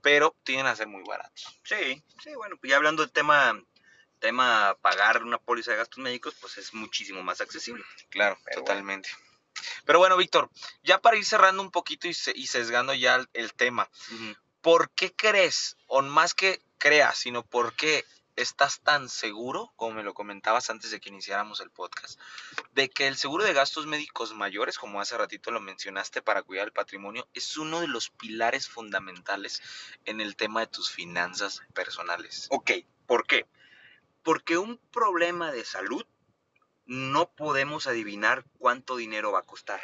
pero 0.01 0.35
tienden 0.43 0.67
a 0.67 0.75
ser 0.75 0.87
muy 0.87 1.03
baratos. 1.03 1.59
Sí, 1.63 2.03
sí, 2.23 2.33
bueno, 2.35 2.57
pues 2.57 2.71
ya 2.71 2.77
hablando 2.77 3.03
del 3.03 3.11
tema 3.11 3.61
tema 4.19 4.75
pagar 4.81 5.23
una 5.23 5.37
póliza 5.37 5.71
de 5.71 5.77
gastos 5.77 5.99
médicos, 5.99 6.35
pues 6.41 6.57
es 6.57 6.73
muchísimo 6.73 7.21
más 7.21 7.41
accesible. 7.41 7.83
Claro, 8.09 8.37
totalmente. 8.53 9.09
Pero 9.85 9.99
bueno, 9.99 10.17
Víctor, 10.17 10.49
ya 10.83 10.99
para 10.99 11.17
ir 11.17 11.25
cerrando 11.25 11.61
un 11.61 11.71
poquito 11.71 12.07
y, 12.07 12.13
sesgando 12.13 12.93
ya 12.93 13.23
el, 13.33 13.53
tema, 13.53 13.89
¿por 14.61 14.89
qué 14.91 15.13
crees, 15.13 15.77
o 15.87 16.01
más 16.01 16.33
que 16.33 16.61
creas, 16.77 17.17
sino 17.17 17.43
por 17.43 17.75
qué 17.75 18.03
estás 18.35 18.81
tan 18.81 19.09
seguro, 19.09 19.71
como 19.75 19.95
me 19.95 20.03
lo 20.03 20.13
comentabas 20.13 20.69
antes 20.69 20.91
de 20.91 20.99
que 20.99 21.09
iniciáramos 21.09 21.61
el 21.61 21.69
podcast, 21.69 22.19
de 22.73 22.89
que 22.89 23.07
el 23.07 23.15
seguro 23.15 23.43
de 23.43 23.53
gastos 23.53 23.85
médicos 23.85 24.33
mayores, 24.33 24.77
como 24.77 24.99
hace 24.99 25.17
ratito 25.17 25.51
lo 25.51 25.61
mencionaste, 25.61 26.21
para 26.21 26.43
cuidar 26.43 26.67
el 26.67 26.73
patrimonio, 26.73 27.27
es 27.33 27.57
uno 27.57 27.81
de 27.81 27.87
los 27.87 28.09
pilares 28.09 28.67
fundamentales 28.67 29.61
en 30.05 30.21
el 30.21 30.35
tema 30.35 30.61
de 30.61 30.67
tus 30.67 30.91
finanzas 30.91 31.61
personales? 31.73 32.47
Ok, 32.51 32.71
¿por 33.07 33.25
qué? 33.25 33.45
Porque 34.23 34.57
un 34.57 34.77
problema 34.91 35.51
de 35.51 35.63
salud 35.63 36.05
no 36.85 37.29
podemos 37.29 37.87
adivinar 37.87 38.45
cuánto 38.57 38.95
dinero 38.95 39.31
va 39.31 39.39
a 39.39 39.45
costar. 39.45 39.81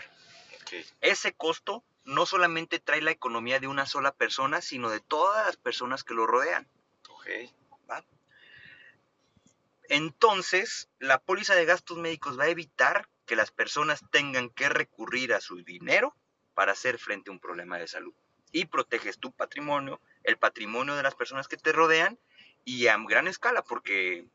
Ese 1.02 1.34
costo 1.34 1.84
no 2.06 2.26
solamente 2.26 2.80
trae 2.80 3.02
la 3.02 3.12
economía 3.12 3.60
de 3.60 3.68
una 3.68 3.86
sola 3.86 4.14
persona, 4.14 4.62
sino 4.62 4.90
de 4.90 5.02
todas 5.02 5.46
las 5.46 5.58
personas 5.58 6.04
que 6.04 6.14
lo 6.14 6.26
rodean. 6.26 6.68
Okay. 7.10 7.54
Entonces, 9.94 10.88
la 11.00 11.20
póliza 11.20 11.54
de 11.54 11.66
gastos 11.66 11.98
médicos 11.98 12.40
va 12.40 12.46
a 12.46 12.50
evitar 12.50 13.10
que 13.26 13.36
las 13.36 13.52
personas 13.52 14.02
tengan 14.10 14.50
que 14.50 14.70
recurrir 14.70 15.34
a 15.34 15.42
su 15.42 15.58
dinero 15.66 16.16
para 16.54 16.72
hacer 16.72 16.98
frente 16.98 17.30
a 17.30 17.34
un 17.34 17.42
problema 17.42 17.78
de 17.78 17.90
salud. 17.90 18.14
Y 18.54 18.68
proteges 18.68 19.20
tu 19.20 19.34
patrimonio, 19.34 20.00
el 20.24 20.38
patrimonio 20.38 20.96
de 20.96 21.04
las 21.04 21.16
personas 21.16 21.50
que 21.50 21.58
te 21.58 21.74
rodean 21.74 22.18
y 22.64 22.88
a 22.88 22.98
gran 23.00 23.28
escala 23.28 23.64
porque 23.64 24.30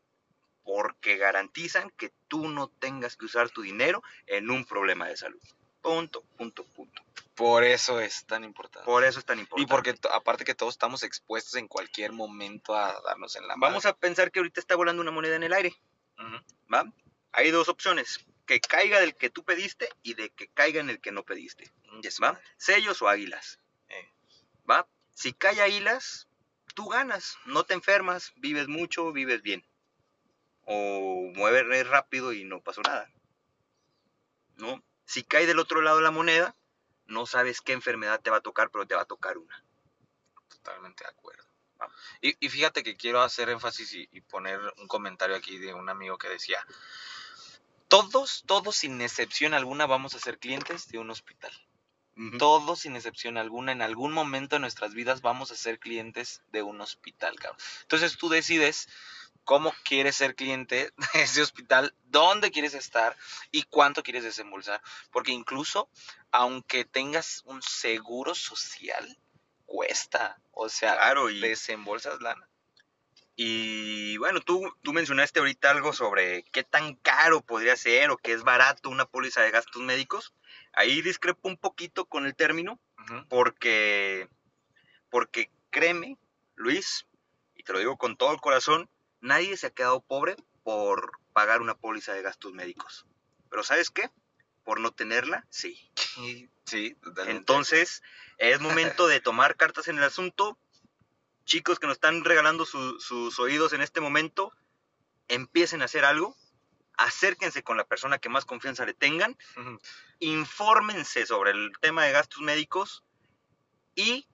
porque 0.63 1.17
garantizan 1.17 1.89
que 1.97 2.13
tú 2.29 2.51
no 2.51 2.69
tengas 2.69 3.17
que 3.17 3.25
usar 3.25 3.49
tu 3.49 3.63
dinero 3.63 4.03
en 4.27 4.51
un 4.51 4.67
problema 4.67 5.09
de 5.09 5.17
salud. 5.17 5.41
Punto, 5.87 6.25
punto, 6.37 6.65
punto. 6.65 7.01
Por 7.37 7.63
eso 7.63 8.01
es 8.01 8.27
tan 8.27 8.43
importante. 8.43 8.85
Por 8.85 9.05
eso 9.05 9.21
es 9.21 9.25
tan 9.25 9.39
importante. 9.39 9.63
Y 9.63 9.67
porque 9.67 9.95
aparte 10.11 10.45
que 10.45 10.57
todos 10.57 10.75
estamos 10.75 11.05
expuestos 11.05 11.55
en 11.55 11.69
cualquier 11.69 12.11
momento 12.11 12.75
a 12.75 13.01
darnos 13.03 13.37
en 13.37 13.47
la 13.47 13.55
mano. 13.55 13.71
Vamos 13.71 13.87
a 13.87 13.95
pensar 13.95 14.33
que 14.33 14.41
ahorita 14.41 14.59
está 14.59 14.75
volando 14.75 15.01
una 15.01 15.13
moneda 15.13 15.37
en 15.37 15.45
el 15.45 15.53
aire. 15.53 15.77
¿Va? 16.75 16.93
Hay 17.31 17.53
dos 17.53 17.69
opciones. 17.69 18.19
Que 18.47 18.59
caiga 18.59 18.99
del 18.99 19.15
que 19.15 19.31
tú 19.31 19.45
pediste 19.45 19.89
y 20.03 20.15
de 20.15 20.31
que 20.31 20.49
caiga 20.49 20.81
en 20.81 20.91
el 20.91 21.01
que 21.01 21.13
no 21.13 21.23
pediste. 21.23 21.71
¿Va? 22.21 22.41
Sellos 22.57 23.01
o 23.03 23.09
águilas. 23.09 23.61
Eh. 23.89 24.11
¿Va? 24.69 24.89
Si 25.15 25.35
cae 25.35 25.61
águilas, 25.61 26.27
tú 26.75 26.89
ganas. 26.89 27.39
No 27.45 27.63
te 27.63 27.75
enfermas, 27.75 28.33
vives 28.35 28.67
mucho, 28.67 29.13
vives 29.13 29.41
bien. 29.43 29.65
O 30.65 31.31
mueves 31.33 31.87
rápido 31.87 32.33
y 32.33 32.43
no 32.43 32.61
pasó 32.61 32.83
nada. 32.83 33.09
¿No? 34.57 34.83
Si 35.07 35.23
cae 35.23 35.47
del 35.47 35.59
otro 35.59 35.81
lado 35.81 36.01
la 36.01 36.11
moneda, 36.11 36.55
no 37.07 37.27
sabes 37.27 37.61
qué 37.61 37.73
enfermedad 37.73 38.21
te 38.21 38.31
va 38.31 38.39
a 38.39 38.43
tocar, 38.43 38.71
pero 38.71 38.87
te 38.87 38.95
va 38.95 39.03
a 39.03 39.07
tocar 39.07 39.39
una. 39.39 39.65
Totalmente 40.49 41.05
de 41.05 41.11
acuerdo. 41.11 41.45
Y, 42.21 42.49
fíjate 42.49 42.83
que 42.83 42.97
quiero 42.97 43.21
hacer 43.21 43.49
énfasis 43.51 43.93
y, 43.93 44.21
poner 44.23 44.61
un 44.79 44.89
comentario 44.89 45.37
aquí 45.37 45.59
de 45.59 45.75
un 45.75 45.89
amigo 45.89 46.19
que 46.19 46.29
decía, 46.29 46.59
todos, 47.89 48.45
todos 48.47 48.77
sin 48.77 49.01
excepción 49.01 49.55
alguna 49.55 49.87
vamos 49.87 50.15
a 50.15 50.19
ser 50.19 50.39
clientes 50.39 50.89
de 50.89 50.99
un 50.99 51.11
hospital. 51.11 51.53
Todos 52.39 52.81
sin 52.81 52.97
excepción 52.97 53.37
alguna, 53.37 53.73
en 53.73 53.83
algún 53.83 54.11
momento 54.11 54.57
de 54.57 54.61
nuestras 54.61 54.95
vidas 54.95 55.21
vamos 55.21 55.51
a 55.51 55.55
ser 55.55 55.79
clientes 55.79 56.41
de 56.51 56.63
un 56.63 56.81
hospital, 56.81 57.39
cabrón. 57.39 57.61
Entonces 57.83 58.17
tú 58.17 58.31
decides 58.31 58.89
cómo 59.47 59.73
quieres 59.85 60.17
ser 60.17 60.35
cliente 60.35 60.93
de 61.15 61.23
ese 61.23 61.41
hospital, 61.41 61.95
dónde 62.05 62.51
quieres 62.51 62.75
estar 62.75 63.17
y 63.51 63.63
cuánto 63.63 64.03
quieres 64.03 64.25
desembolsar. 64.25 64.83
Porque 65.11 65.33
incluso, 65.33 65.89
aunque 66.31 66.85
tengas 66.85 67.43
un 67.47 67.63
seguro 67.63 68.35
social, 68.35 69.17
cuesta. 69.65 70.39
O 70.51 70.69
sea, 70.69 70.95
claro, 70.95 71.31
y, 71.31 71.41
desembolsas 71.41 72.21
lana. 72.21 72.47
Y 73.37 74.17
bueno, 74.17 74.41
tú, 74.41 74.75
tú 74.83 74.93
mencionaste 74.93 75.41
ahorita 75.41 75.71
algo 75.71 75.93
sobre 75.93 76.43
qué 76.45 76.65
tan 76.65 76.95
caro 76.97 77.43
podría 77.43 77.77
ser 77.77 78.11
o 78.11 78.17
qué 78.17 78.33
es 78.33 78.43
barato 78.43 78.89
una 78.89 79.05
póliza 79.05 79.43
de 79.43 79.51
gastos 79.51 79.83
médicos. 79.83 80.35
Ahí 80.73 81.03
discrepo 81.03 81.49
un 81.49 81.57
poquito 81.57 82.07
con 82.07 82.27
el 82.27 82.35
término, 82.35 82.81
porque, 83.29 84.29
porque 85.11 85.51
créeme, 85.71 86.17
Luis, 86.55 87.07
y 87.55 87.63
te 87.63 87.75
lo 87.75 87.79
digo 87.79 87.97
con 87.99 88.17
todo 88.17 88.33
el 88.33 88.41
corazón, 88.41 88.89
Nadie 89.21 89.57
se 89.57 89.69
ha 89.69 89.71
quedado 89.71 90.01
pobre 90.01 90.37
por 90.63 91.13
pagar 91.33 91.61
una 91.61 91.75
póliza 91.77 92.13
de 92.13 92.23
gastos 92.23 92.53
médicos. 92.53 93.07
Pero 93.51 93.63
¿sabes 93.63 93.91
qué? 93.91 94.11
Por 94.65 94.81
no 94.81 94.93
tenerla, 94.93 95.47
sí. 95.51 95.91
Sí, 96.67 96.95
totalmente. 96.97 97.39
Entonces, 97.39 98.03
es 98.39 98.61
momento 98.61 99.07
de 99.07 99.21
tomar 99.21 99.55
cartas 99.57 99.87
en 99.87 99.99
el 99.99 100.03
asunto. 100.03 100.59
Chicos 101.45 101.79
que 101.79 101.87
nos 101.87 101.95
están 101.95 102.25
regalando 102.25 102.67
su- 102.67 102.99
sus 102.99 103.39
oídos 103.39 103.73
en 103.73 103.83
este 103.83 104.01
momento, 104.01 104.53
empiecen 105.29 105.81
a 105.81 105.85
hacer 105.85 106.05
algo. 106.05 106.37
Acérquense 106.97 107.63
con 107.63 107.77
la 107.77 107.85
persona 107.87 108.19
que 108.19 108.29
más 108.29 108.45
confianza 108.45 108.85
le 108.85 108.95
tengan. 108.95 109.39
Infórmense 110.19 111.25
sobre 111.25 111.53
el 111.53 111.71
tema 111.81 112.03
de 112.05 112.11
gastos 112.11 112.41
médicos 112.41 113.05
y 113.95 114.27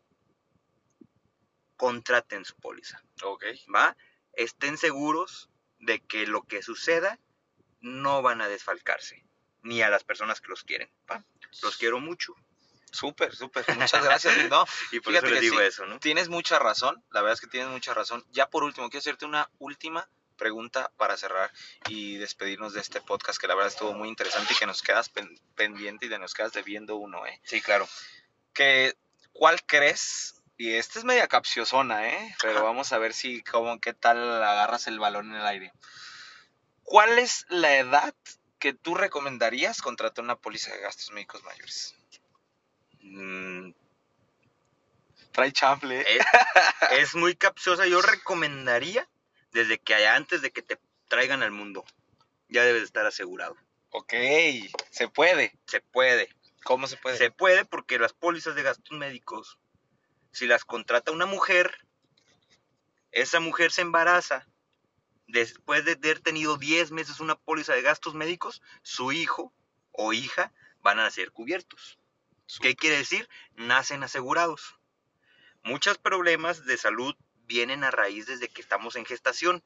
contraten 1.77 2.45
su 2.45 2.55
póliza. 2.57 3.03
Ok. 3.25 3.45
¿va? 3.75 3.95
Estén 4.35 4.79
seguros 4.79 5.49
de 5.79 6.01
que 6.01 6.27
lo 6.27 6.43
que 6.43 6.63
suceda 6.63 7.19
no 7.81 8.23
van 8.23 8.41
a 8.41 8.49
desfalcarse, 8.49 9.25
ni 9.63 9.83
a 9.83 9.91
las 9.91 10.05
personas 10.05 10.41
que 10.41 10.49
los 10.49 10.63
quieren. 10.63 10.91
Los 11.63 11.77
quiero 11.77 12.01
mucho. 12.01 12.35
Súper, 12.93 13.35
súper. 13.35 13.65
Muchas 13.77 14.05
gracias. 14.05 14.35
No, 14.51 14.65
Y 14.91 15.01
por 15.01 15.13
Fíjate 15.13 15.27
eso 15.27 15.35
les 15.35 15.41
digo 15.41 15.59
sí. 15.59 15.65
eso, 15.65 15.87
¿no? 15.87 15.99
tienes 15.99 16.29
mucha 16.29 16.59
razón. 16.59 17.03
La 17.11 17.21
verdad 17.23 17.35
es 17.35 17.41
que 17.41 17.47
tienes 17.47 17.71
mucha 17.71 17.95
razón. 17.95 18.25
Ya 18.33 18.49
por 18.49 18.65
último, 18.65 18.89
quiero 18.91 19.01
hacerte 19.01 19.25
una 19.25 19.51
última 19.59 20.09
pregunta 20.37 20.91
para 20.97 21.17
cerrar 21.17 21.53
y 21.89 22.17
despedirnos 22.17 22.73
de 22.75 22.81
este 22.81 23.01
podcast 23.01 23.41
que 23.41 23.47
la 23.47 23.55
verdad 23.55 23.73
estuvo 23.73 23.93
muy 23.95 24.09
interesante 24.09 24.53
y 24.53 24.57
que 24.57 24.67
nos 24.67 24.83
quedas 24.83 25.09
pen- 25.09 25.39
pendiente 25.55 26.07
y 26.07 26.09
de 26.09 26.19
nos 26.19 26.35
quedas 26.35 26.53
debiendo 26.53 26.97
uno, 26.97 27.25
¿eh? 27.27 27.41
Sí, 27.45 27.61
claro. 27.61 27.89
Que, 28.53 28.95
¿Cuál 29.33 29.63
crees? 29.65 30.42
Y 30.63 30.75
esta 30.75 31.01
es 31.01 31.05
media 31.05 31.27
capciosona, 31.27 32.07
¿eh? 32.09 32.37
Pero 32.41 32.63
vamos 32.63 32.93
a 32.93 32.99
ver 32.99 33.15
si, 33.15 33.43
cómo, 33.43 33.81
qué 33.81 33.93
tal 33.95 34.19
agarras 34.45 34.87
el 34.87 35.01
balón 35.01 35.31
en 35.31 35.41
el 35.41 35.47
aire. 35.47 35.73
¿Cuál 36.85 37.19
es 37.19 37.47
la 37.49 37.77
edad 37.79 38.15
que 38.61 38.73
tú 38.73 38.95
recomendarías 38.95 39.83
contratar 39.83 40.23
una 40.25 40.37
póliza 40.37 40.73
de 40.73 40.81
gastos 40.81 41.11
médicos 41.11 41.43
mayores? 41.43 41.97
Mm, 43.01 43.73
Trae 45.33 45.51
chample. 45.53 46.03
¿eh? 46.03 46.05
es, 46.93 46.99
es 47.09 47.15
muy 47.17 47.35
capciosa. 47.35 47.87
Yo 47.89 48.01
recomendaría 48.01 49.09
desde 49.51 49.79
que 49.79 49.97
haya- 49.97 50.15
antes 50.15 50.43
de 50.43 50.53
que 50.53 50.63
te 50.63 50.79
traigan 51.09 51.43
al 51.43 51.51
mundo. 51.51 51.85
Ya 52.49 52.63
debes 52.63 52.83
de 52.83 52.87
estar 52.87 53.05
asegurado. 53.05 53.57
Ok, 53.91 54.13
se 54.91 55.09
puede. 55.09 55.59
Se 55.67 55.81
puede. 55.81 56.29
¿Cómo 56.63 56.87
se 56.87 56.97
puede? 56.99 57.17
Se 57.19 57.33
puede 57.33 57.65
porque 57.65 57.99
las 57.99 58.13
pólizas 58.13 58.55
de 58.55 58.63
gastos 58.63 58.97
médicos, 58.97 59.59
si 60.33 60.47
las 60.47 60.65
contrata 60.65 61.13
una 61.13 61.27
mujer, 61.27 61.77
esa 63.11 63.39
mujer 63.39 63.71
se 63.71 63.83
embaraza. 63.83 64.47
Después 65.27 65.85
de 65.85 65.93
haber 65.93 66.21
tenido 66.21 66.57
10 66.57 66.91
meses 66.91 67.21
una 67.21 67.37
póliza 67.37 67.75
de 67.75 67.83
gastos 67.83 68.15
médicos, 68.15 68.63
su 68.83 69.13
hijo 69.13 69.53
o 69.93 70.13
hija 70.13 70.53
van 70.81 70.99
a 70.99 71.11
ser 71.11 71.31
cubiertos. 71.33 71.99
¿Qué 72.61 72.75
quiere 72.75 72.97
decir? 72.97 73.29
Nacen 73.55 74.03
asegurados. 74.03 74.77
Muchos 75.63 75.99
problemas 75.99 76.65
de 76.65 76.77
salud 76.77 77.15
vienen 77.47 77.85
a 77.85 77.91
raíz 77.91 78.27
desde 78.27 78.49
que 78.49 78.63
estamos 78.63 78.97
en 78.97 79.05
gestación. 79.05 79.63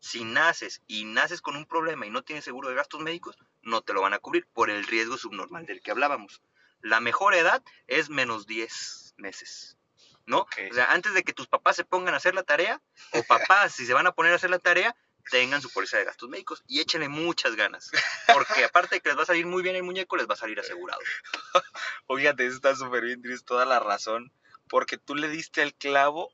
Si 0.00 0.24
naces 0.24 0.82
y 0.86 1.04
naces 1.04 1.40
con 1.40 1.56
un 1.56 1.66
problema 1.66 2.06
y 2.06 2.10
no 2.10 2.22
tienes 2.22 2.44
seguro 2.44 2.68
de 2.68 2.74
gastos 2.74 3.00
médicos, 3.00 3.36
no 3.62 3.82
te 3.82 3.92
lo 3.92 4.00
van 4.00 4.14
a 4.14 4.18
cubrir 4.18 4.46
por 4.46 4.70
el 4.70 4.86
riesgo 4.86 5.18
subnormal 5.18 5.66
del 5.66 5.82
que 5.82 5.90
hablábamos. 5.90 6.42
La 6.80 7.00
mejor 7.00 7.34
edad 7.34 7.62
es 7.86 8.08
menos 8.08 8.46
10 8.46 9.07
meses. 9.18 9.76
¿No? 10.26 10.40
O 10.40 10.74
sea, 10.74 10.92
antes 10.92 11.14
de 11.14 11.24
que 11.24 11.32
tus 11.32 11.46
papás 11.46 11.76
se 11.76 11.84
pongan 11.84 12.12
a 12.12 12.18
hacer 12.18 12.34
la 12.34 12.42
tarea, 12.42 12.82
o 13.12 13.22
papás, 13.22 13.74
si 13.74 13.86
se 13.86 13.94
van 13.94 14.06
a 14.06 14.12
poner 14.12 14.32
a 14.32 14.36
hacer 14.36 14.50
la 14.50 14.58
tarea, 14.58 14.94
tengan 15.30 15.62
su 15.62 15.70
póliza 15.70 15.96
de 15.96 16.04
gastos 16.04 16.28
médicos 16.28 16.62
y 16.66 16.80
échenle 16.80 17.08
muchas 17.08 17.56
ganas. 17.56 17.90
Porque 18.32 18.64
aparte 18.64 18.96
de 18.96 19.00
que 19.00 19.08
les 19.08 19.18
va 19.18 19.22
a 19.22 19.26
salir 19.26 19.46
muy 19.46 19.62
bien 19.62 19.76
el 19.76 19.82
muñeco, 19.82 20.16
les 20.16 20.28
va 20.28 20.34
a 20.34 20.38
salir 20.38 20.58
asegurado. 20.60 21.00
Fíjate, 22.16 22.46
está 22.46 22.74
súper 22.74 23.04
bien, 23.04 23.22
tienes 23.22 23.44
toda 23.44 23.64
la 23.64 23.80
razón. 23.80 24.32
Porque 24.68 24.98
tú 24.98 25.14
le 25.14 25.28
diste 25.28 25.62
el 25.62 25.74
clavo 25.74 26.30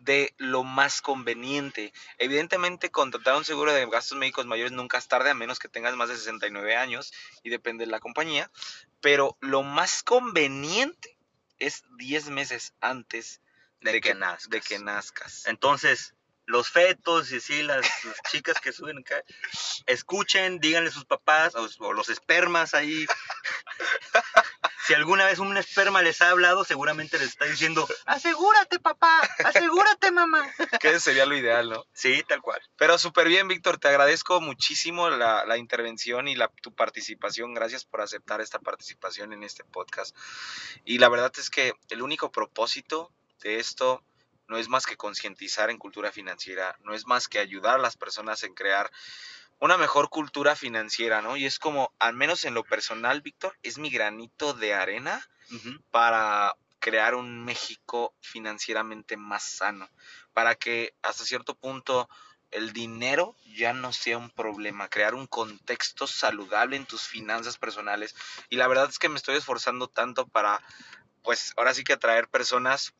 de 0.00 0.34
lo 0.38 0.64
más 0.64 1.02
conveniente. 1.02 1.92
Evidentemente, 2.18 2.90
contratar 2.90 3.36
un 3.36 3.44
seguro 3.44 3.72
de 3.72 3.86
gastos 3.86 4.16
médicos 4.16 4.46
mayores 4.46 4.72
nunca 4.72 4.98
es 4.98 5.08
tarde, 5.08 5.30
a 5.30 5.34
menos 5.34 5.58
que 5.58 5.68
tengas 5.68 5.94
más 5.94 6.08
de 6.08 6.16
69 6.16 6.74
años 6.74 7.12
y 7.42 7.50
depende 7.50 7.84
de 7.84 7.90
la 7.90 8.00
compañía. 8.00 8.50
Pero 9.00 9.36
lo 9.40 9.62
más 9.62 10.02
conveniente 10.02 11.19
es 11.60 11.84
10 11.98 12.30
meses 12.30 12.74
antes 12.80 13.40
De 13.80 14.00
que 14.00 14.14
nazcas. 14.14 14.50
de 14.50 14.60
que 14.60 14.78
nazcas. 14.78 15.46
Entonces, 15.46 16.14
los 16.46 16.68
fetos 16.68 17.30
y 17.30 17.40
sí, 17.40 17.62
las, 17.62 17.86
las 18.04 18.16
chicas 18.30 18.58
que 18.60 18.72
suben 18.72 18.98
acá, 18.98 19.22
escuchen, 19.86 20.58
díganle 20.58 20.88
a 20.88 20.92
sus 20.92 21.04
papás 21.04 21.54
o, 21.54 21.68
o 21.78 21.92
los 21.92 22.08
espermas 22.08 22.74
ahí. 22.74 23.06
Si 24.90 24.94
alguna 24.94 25.24
vez 25.24 25.38
un 25.38 25.56
esperma 25.56 26.02
les 26.02 26.20
ha 26.20 26.30
hablado, 26.30 26.64
seguramente 26.64 27.16
les 27.16 27.28
está 27.28 27.44
diciendo, 27.44 27.86
asegúrate 28.06 28.80
papá, 28.80 29.20
asegúrate 29.44 30.10
mamá. 30.10 30.52
Que 30.80 30.98
sería 30.98 31.26
lo 31.26 31.36
ideal, 31.36 31.70
¿no? 31.70 31.86
Sí, 31.92 32.24
tal 32.26 32.42
cual. 32.42 32.60
Pero 32.76 32.98
súper 32.98 33.28
bien, 33.28 33.46
Víctor. 33.46 33.78
Te 33.78 33.86
agradezco 33.86 34.40
muchísimo 34.40 35.08
la, 35.08 35.44
la 35.44 35.58
intervención 35.58 36.26
y 36.26 36.34
la, 36.34 36.48
tu 36.60 36.74
participación. 36.74 37.54
Gracias 37.54 37.84
por 37.84 38.00
aceptar 38.00 38.40
esta 38.40 38.58
participación 38.58 39.32
en 39.32 39.44
este 39.44 39.62
podcast. 39.62 40.16
Y 40.84 40.98
la 40.98 41.08
verdad 41.08 41.30
es 41.38 41.50
que 41.50 41.72
el 41.90 42.02
único 42.02 42.32
propósito 42.32 43.12
de 43.42 43.60
esto 43.60 44.02
no 44.48 44.58
es 44.58 44.68
más 44.68 44.86
que 44.86 44.96
concientizar 44.96 45.70
en 45.70 45.78
cultura 45.78 46.10
financiera, 46.10 46.76
no 46.82 46.94
es 46.94 47.06
más 47.06 47.28
que 47.28 47.38
ayudar 47.38 47.76
a 47.76 47.82
las 47.82 47.96
personas 47.96 48.42
en 48.42 48.54
crear 48.54 48.90
una 49.60 49.76
mejor 49.76 50.08
cultura 50.08 50.56
financiera, 50.56 51.22
¿no? 51.22 51.36
Y 51.36 51.46
es 51.46 51.58
como, 51.58 51.92
al 51.98 52.14
menos 52.14 52.44
en 52.44 52.54
lo 52.54 52.64
personal, 52.64 53.20
Víctor, 53.20 53.56
es 53.62 53.78
mi 53.78 53.90
granito 53.90 54.54
de 54.54 54.74
arena 54.74 55.24
para 55.90 56.54
crear 56.78 57.14
un 57.14 57.44
México 57.44 58.14
financieramente 58.20 59.16
más 59.16 59.42
sano, 59.42 59.88
para 60.32 60.54
que 60.54 60.94
hasta 61.02 61.24
cierto 61.24 61.54
punto 61.54 62.08
el 62.50 62.72
dinero 62.72 63.36
ya 63.44 63.72
no 63.72 63.92
sea 63.92 64.18
un 64.18 64.30
problema, 64.30 64.88
crear 64.88 65.14
un 65.14 65.26
contexto 65.26 66.06
saludable 66.06 66.76
en 66.76 66.86
tus 66.86 67.02
finanzas 67.02 67.58
personales. 67.58 68.14
Y 68.48 68.56
la 68.56 68.66
verdad 68.66 68.88
es 68.88 68.98
que 68.98 69.08
me 69.08 69.16
estoy 69.16 69.36
esforzando 69.36 69.88
tanto 69.88 70.26
para, 70.26 70.60
pues 71.22 71.52
ahora 71.56 71.74
sí 71.74 71.84
que 71.84 71.92
atraer 71.92 72.28
personas 72.28 72.94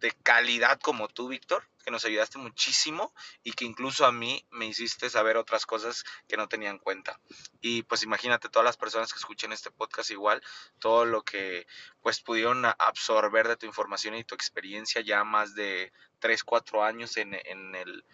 de 0.00 0.12
calidad 0.22 0.78
como 0.80 1.08
tú, 1.08 1.28
Víctor, 1.28 1.68
que 1.84 1.90
nos 1.90 2.04
ayudaste 2.04 2.38
muchísimo 2.38 3.14
y 3.42 3.52
que 3.52 3.64
incluso 3.64 4.04
a 4.06 4.12
mí 4.12 4.44
me 4.50 4.66
hiciste 4.66 5.08
saber 5.10 5.36
otras 5.36 5.64
cosas 5.66 6.04
que 6.28 6.36
no 6.36 6.48
tenía 6.48 6.70
en 6.70 6.78
cuenta. 6.78 7.18
Y 7.60 7.82
pues 7.84 8.02
imagínate 8.02 8.48
todas 8.48 8.64
las 8.64 8.76
personas 8.76 9.12
que 9.12 9.18
escuchen 9.18 9.52
este 9.52 9.70
podcast 9.70 10.10
igual, 10.10 10.42
todo 10.78 11.04
lo 11.06 11.22
que 11.22 11.66
pues 12.02 12.20
pudieron 12.20 12.64
absorber 12.66 13.48
de 13.48 13.56
tu 13.56 13.66
información 13.66 14.14
y 14.14 14.24
tu 14.24 14.34
experiencia 14.34 15.00
ya 15.00 15.24
más 15.24 15.54
de 15.54 15.92
3, 16.18 16.44
4 16.44 16.84
años 16.84 17.16
en, 17.16 17.34
en 17.34 17.74
el... 17.74 18.04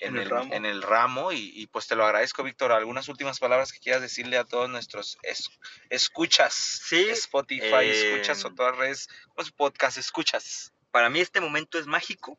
En, 0.00 0.14
En 0.14 0.22
el 0.22 0.30
ramo. 0.30 0.54
en 0.54 0.64
el 0.64 0.80
ramo 0.82 1.32
y, 1.32 1.50
y, 1.60 1.66
pues 1.66 1.88
te 1.88 1.96
lo 1.96 2.04
agradezco 2.04 2.44
Víctor 2.44 2.70
algunas 2.70 3.08
últimas 3.08 3.40
palabras 3.40 3.72
que 3.72 3.80
quieras 3.80 4.00
decirle 4.00 4.38
a 4.38 4.44
todos 4.44 4.70
nuestros 4.70 5.18
es- 5.24 5.50
escuchas 5.90 6.54
Sí, 6.54 7.08
Spotify 7.10 7.86
eh, 7.86 8.12
escuchas 8.14 8.44
o 8.44 8.54
todas 8.54 8.76
redes 8.76 9.08
¿cómo 9.30 9.42
es 9.42 9.50
podcast 9.50 9.98
escuchas 9.98 10.72
Para 10.90 11.10
mí 11.10 11.20
este 11.20 11.40
momento 11.40 11.78
es 11.78 11.86
mágico 11.86 12.38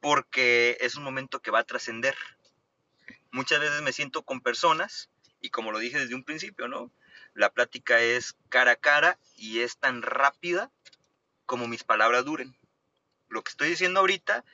porque 0.00 0.76
es 0.80 0.94
un 0.96 1.02
momento 1.04 1.40
que 1.40 1.50
va 1.50 1.60
a 1.60 1.64
trascender. 1.64 2.14
Muchas 3.30 3.60
veces 3.60 3.82
me 3.82 3.92
siento 3.92 4.22
con 4.22 4.40
personas 4.40 5.10
y 5.40 5.50
como 5.50 5.72
lo 5.72 5.78
dije 5.78 5.98
desde 5.98 6.14
un 6.14 6.24
principio, 6.24 6.68
¿no? 6.68 6.90
La 7.34 7.50
plática 7.50 8.00
es 8.00 8.34
cara 8.48 8.72
a 8.72 8.76
cara 8.76 9.18
y 9.36 9.60
es 9.60 9.76
tan 9.78 10.02
rápida 10.02 10.70
como 11.44 11.68
mis 11.68 11.84
palabras 11.84 12.24
duren. 12.24 12.56
Lo 13.28 13.42
que 13.42 13.50
estoy 13.50 13.68
diciendo 13.68 14.00
ahorita 14.00 14.44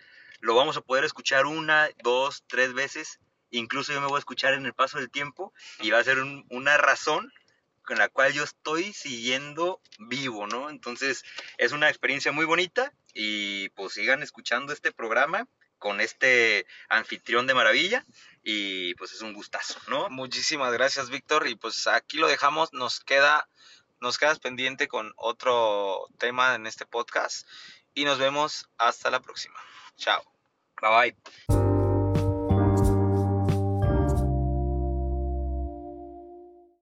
lo 0.40 0.54
vamos 0.54 0.76
a 0.76 0.80
poder 0.80 1.04
escuchar 1.04 1.46
una, 1.46 1.88
dos, 2.02 2.42
tres 2.48 2.72
veces. 2.72 3.20
Incluso 3.50 3.92
yo 3.92 4.00
me 4.00 4.06
voy 4.08 4.16
a 4.16 4.18
escuchar 4.18 4.54
en 4.54 4.66
el 4.66 4.72
paso 4.74 4.98
del 4.98 5.10
tiempo 5.10 5.52
y 5.80 5.90
va 5.90 5.98
a 5.98 6.04
ser 6.04 6.18
un- 6.18 6.44
una 6.50 6.78
razón 6.78 7.32
con 7.84 7.98
la 7.98 8.08
cual 8.08 8.32
yo 8.32 8.44
estoy 8.44 8.92
siguiendo 8.92 9.80
vivo, 9.98 10.46
¿no? 10.46 10.70
Entonces 10.70 11.24
es 11.58 11.72
una 11.72 11.88
experiencia 11.88 12.32
muy 12.32 12.44
bonita 12.44 12.92
y 13.14 13.68
pues 13.70 13.94
sigan 13.94 14.22
escuchando 14.22 14.72
este 14.72 14.92
programa 14.92 15.48
con 15.78 16.00
este 16.00 16.66
anfitrión 16.88 17.46
de 17.46 17.54
maravilla 17.54 18.04
y 18.42 18.94
pues 18.94 19.12
es 19.12 19.22
un 19.22 19.34
gustazo, 19.34 19.80
¿no? 19.88 20.08
muchísimas 20.10 20.72
gracias 20.72 21.10
Víctor 21.10 21.48
y 21.48 21.56
pues 21.56 21.86
aquí 21.88 22.18
lo 22.18 22.28
dejamos 22.28 22.72
nos 22.72 23.00
queda 23.00 23.48
nos 24.00 24.18
quedas 24.18 24.38
pendiente 24.38 24.86
con 24.86 25.12
otro 25.16 26.06
tema 26.18 26.54
en 26.54 26.66
este 26.66 26.86
podcast 26.86 27.46
y 27.94 28.04
nos 28.04 28.18
vemos 28.18 28.68
hasta 28.78 29.10
la 29.10 29.20
próxima 29.20 29.58
chao 29.96 30.22
Bye 30.82 31.14
bye. 31.48 31.71